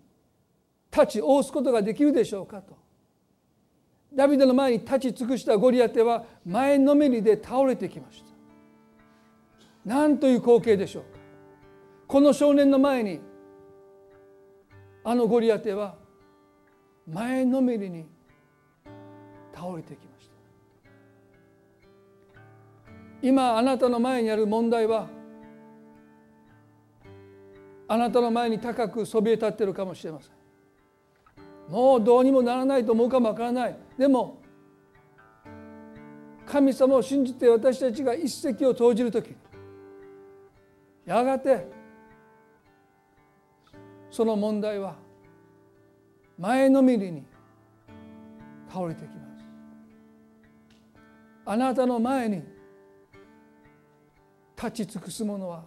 [0.97, 2.75] 立ち応すことができるでしょうかと。
[4.15, 8.31] ダビデの前に立ち尽くしたゴリアテは前のめりで倒れてきました。
[9.85, 11.09] 何という光景でしょうか。
[12.09, 13.21] この少年の前に
[15.05, 15.97] あのゴリアテは
[17.07, 18.07] 前のめりに
[19.55, 20.35] 倒れてきました。
[23.23, 25.09] 今あなたの前にある問題は
[27.89, 30.36] あなたの前に高くそびえ立っているかもしれません。
[31.69, 33.77] もうどうにもならないと思うかもわからない。
[33.99, 34.39] でも
[36.47, 39.35] 神様を信じて私たちが一石を投じる時
[41.05, 41.67] やがて
[44.11, 44.95] その問題は
[46.39, 47.25] 前のめりに
[48.69, 49.45] 倒れてきます。
[51.47, 52.43] あなたの前に
[54.57, 55.65] 立ち尽くすものは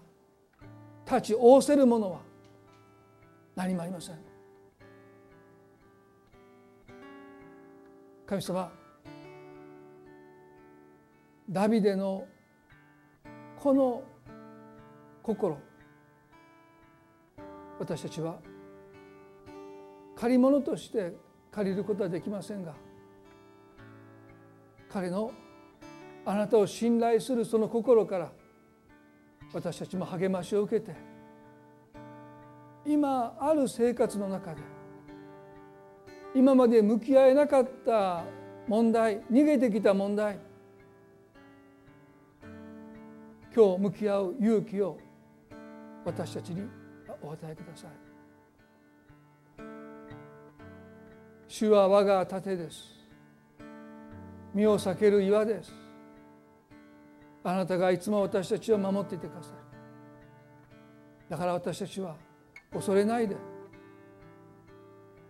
[1.06, 2.20] 立ち仰せるものは
[3.56, 4.29] 何もありません。
[8.30, 8.72] 神様
[11.50, 12.28] ダビデの
[13.60, 14.04] この
[15.24, 15.58] 心
[17.80, 18.38] 私たちは
[20.16, 21.16] 借り物として
[21.50, 22.76] 借りることはできませんが
[24.92, 25.32] 彼の
[26.24, 28.32] あなたを信頼するその心から
[29.54, 30.96] 私たちも励ましを受けて
[32.86, 34.79] 今ある生活の中で
[36.36, 38.24] 今まで向き合えなかった
[38.68, 40.38] 問題逃げてきた問題
[43.56, 44.98] 今日向き合う勇気を
[46.06, 46.68] 私たちに
[47.22, 47.90] お与えください。
[51.48, 52.94] 主は我が盾です。
[54.54, 55.74] 身を避ける岩です。
[57.44, 59.50] あなたがいつも私たちを守っていてくださ
[61.28, 61.32] い。
[61.32, 62.16] だから私たちは
[62.72, 63.36] 恐れないで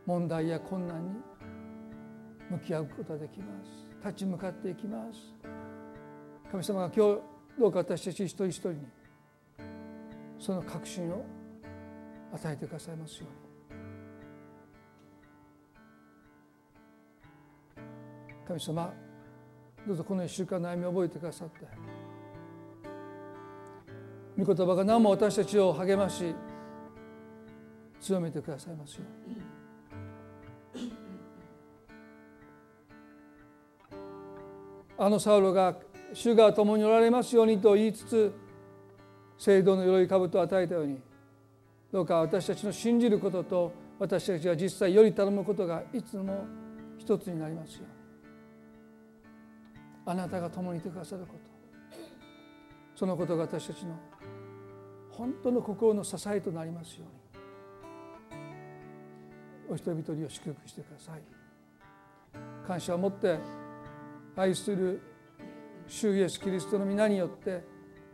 [0.10, 1.20] 問題や困難に
[2.49, 3.70] 向き合うことができます。
[4.03, 5.20] 立ち向かっていきます。
[6.49, 7.22] 神様が今日
[7.60, 8.80] どうか私たち一人一人に
[10.39, 11.24] その確信を
[12.34, 13.38] 与えてくださいますように。
[18.47, 18.91] 神様
[19.86, 21.68] どうぞこの一週間の悩みを覚えてくださって
[24.39, 26.34] 御言葉が何も私たちを励まし
[28.01, 29.48] 強めてくださいますように。
[34.99, 35.75] あのサウロが
[36.13, 38.33] 主が共におられますようにと言いつつ
[39.37, 40.99] 聖堂の鎧兜を与えたように
[41.91, 46.45] どうか私たちの信じることと私たちが実際より頼むことがいつも
[46.97, 47.85] 一つになりますよ
[50.05, 51.39] あなたが共にいてくださること。
[52.95, 53.95] そのことが私たちの
[55.11, 58.35] 本当の心の支えとなりますよう
[59.69, 59.73] に。
[59.73, 61.21] お一人一人を祝福してください。
[62.65, 63.37] 感謝を持って
[64.39, 65.01] 愛する
[65.85, 67.61] 主イエスキリストの皆によって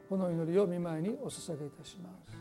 [0.09, 2.35] この祈りを見舞いにお捧げいたします。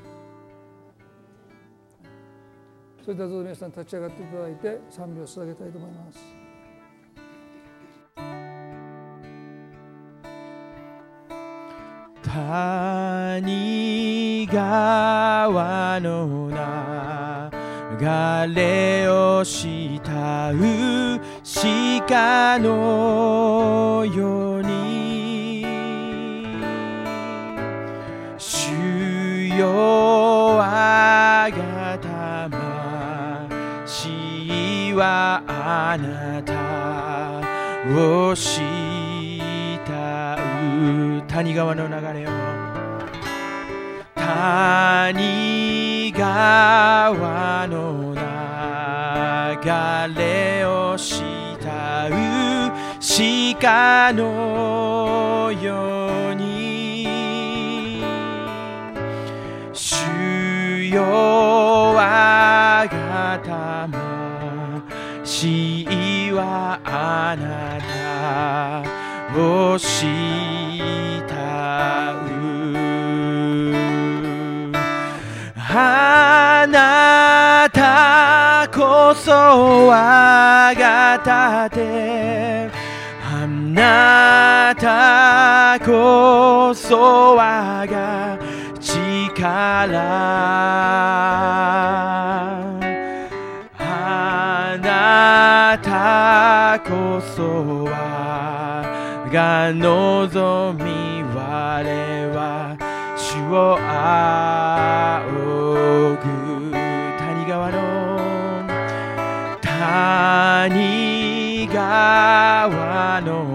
[3.05, 6.19] それではどうぞ皆さん立ち上がっていただいて賛美を捧げたいと思います。
[12.23, 16.35] 谷川の
[18.55, 21.04] れを慕
[21.65, 25.65] う鹿のように
[28.37, 32.53] 主よあがた魂
[34.95, 36.75] はあなた。
[37.87, 38.63] を慕
[41.19, 42.31] う谷川の流れを。
[44.15, 48.21] 谷川の流
[50.19, 50.74] れを。
[53.65, 58.03] 鹿のように
[59.73, 61.03] 主よ
[61.95, 63.41] 我が
[65.17, 65.87] 魂
[66.31, 70.05] はあなたを慕
[74.69, 74.73] う。
[75.57, 79.33] あなたこそ
[79.89, 81.19] 我が
[81.71, 82.64] 盾。
[82.64, 82.64] あ
[83.75, 88.39] なたこそ我が
[88.81, 90.01] 力
[93.77, 97.91] あなたこそ我
[99.33, 102.77] が望み我は
[103.17, 106.71] 主を仰ぐ
[107.19, 107.75] 谷川の
[109.61, 113.54] 谷川の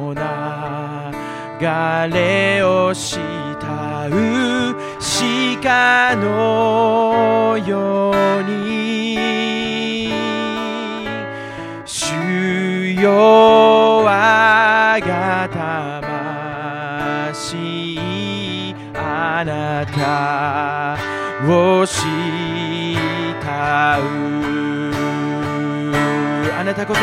[1.62, 3.20] れを慕
[4.10, 4.76] う
[5.62, 8.80] 鹿のように。
[11.86, 15.50] 主よ我が
[17.42, 18.00] 魂
[18.96, 20.98] あなた
[21.46, 21.98] を慕
[24.02, 24.40] う。
[26.60, 27.00] あなたこそ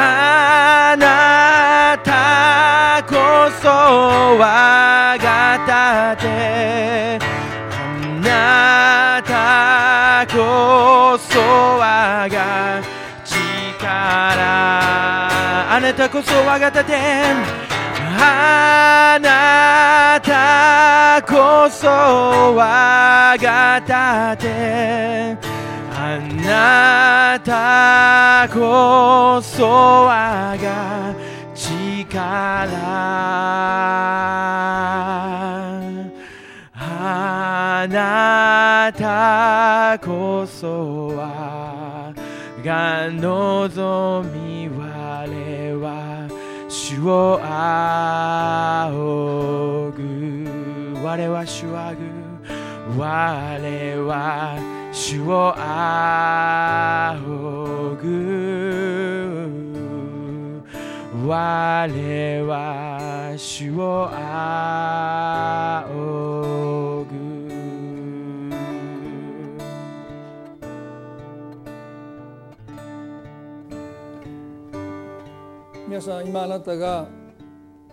[0.00, 7.18] あなたこそ我が盾
[7.70, 7.82] あ
[8.22, 12.82] なたこそ我が
[13.24, 13.84] 力。
[15.70, 16.94] あなたこそ我が盾。
[18.20, 21.86] あなたこそ
[22.56, 25.36] 我が盾。
[25.94, 31.27] あなたこそ我が
[32.18, 32.68] 力
[36.74, 42.12] あなたこそ我
[42.64, 44.78] が望み我
[45.76, 46.28] は
[46.68, 48.90] 主を仰
[49.92, 50.98] ぐ。
[51.02, 52.00] 我は主あぐ。
[52.98, 53.06] 我
[54.06, 54.58] は
[54.92, 57.37] 主を仰ぐ。
[61.28, 61.84] 我は
[63.36, 65.84] 主を仰
[67.04, 67.08] ぐ。
[75.86, 77.06] 皆さん今あなたが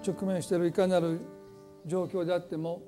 [0.08, 1.20] 直面しているいかなる
[1.86, 2.84] 状況であっても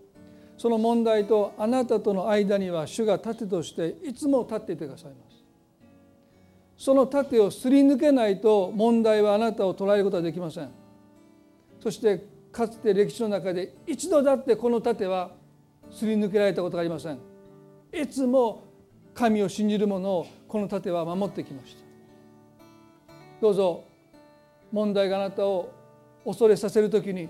[0.57, 5.26] その問題とあなたとの間には主が盾としていつも立っていてくださいます。
[6.77, 10.69] その盾をすり抜けないと問題はあなたを捉えることはできません。
[11.81, 15.31] そしてかつて歴史の中で一度だってこの盾は
[15.91, 17.19] すり抜けられたことがありません。
[17.93, 18.63] いつも
[19.13, 21.83] 神を信じる者をこの盾は守ってきました。
[23.41, 23.83] どうぞ
[24.71, 25.71] 問題があなたを
[26.25, 27.29] 恐れさせる時に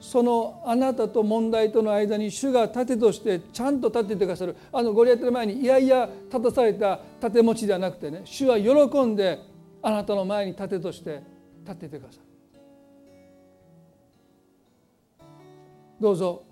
[0.00, 4.56] そのあなたと問題との間に主が盾としてちゃんと立っててくださる。
[4.72, 9.40] あのゴリアテの前にいやいや立たされた盾持ちではなくてね主は喜んで
[9.82, 11.22] あなたの前に盾として
[11.62, 12.28] 立っててくださる。
[16.00, 16.44] どうぞ。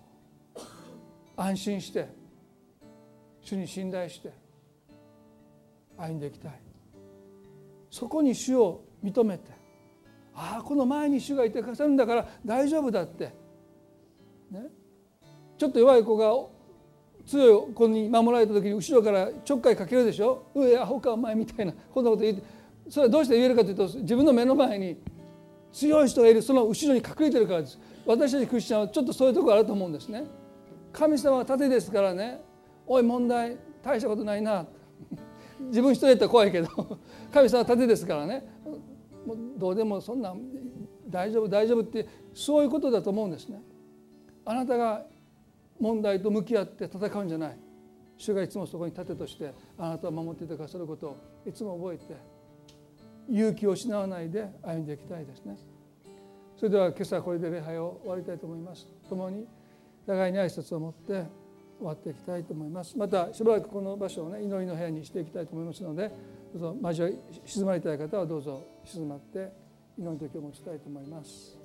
[1.36, 2.08] 安心して。
[3.42, 4.32] 主に信頼して。
[5.96, 6.52] 歩んでいきたい。
[7.90, 9.55] そこに主を認めて。
[10.36, 13.32] ああこの前に主がいてくださるんだから大丈夫だって、
[14.50, 14.66] ね、
[15.58, 16.32] ちょっと弱い子が
[17.26, 22.56] 強い子に守られた時に後ろからちょっかいかけるでしょ「うえアホかお前」みたいなこんなこと言って。
[22.88, 24.96] それはどうして言えるかというと自分の目の前に
[25.72, 27.78] 強い人がいるその後ろに隠れてるからです。
[28.06, 30.24] 私たちクリスチャンはちょっとそういうとこあると思うんですね。
[30.92, 32.40] 神様は盾ですからね。
[32.86, 34.66] おい問題大したことないな。
[35.68, 36.68] 自分一人やったら怖いけど。
[37.32, 38.48] 神様は盾ですからね。
[39.26, 40.34] もうどうでもそんな
[41.08, 43.60] 大丈夫大丈夫ってそういうことだと思うんですね。
[44.44, 45.04] あなたが
[45.80, 47.58] 問題と向き合って戦うんじゃない。
[48.18, 52.16] 主がいつもそこに盾としてあなたを守っていてくださることをいつも覚えて
[53.28, 55.56] 勇気を失わないで歩んでいきたいですね。
[56.56, 58.86] それでは今朝これで礼拝を終わりたいと思います。
[59.08, 59.46] 共に
[60.06, 61.24] 互いに挨拶を持って
[61.78, 62.96] 終わっていきたいと思います。
[62.96, 66.10] またしばらくこの場所をね祈りの部屋にしていきたいと思いますので
[66.54, 69.52] どうぞ交わり静まりたい方はどうぞ静まって
[69.98, 71.55] 祈りの時を持ちたいと思います。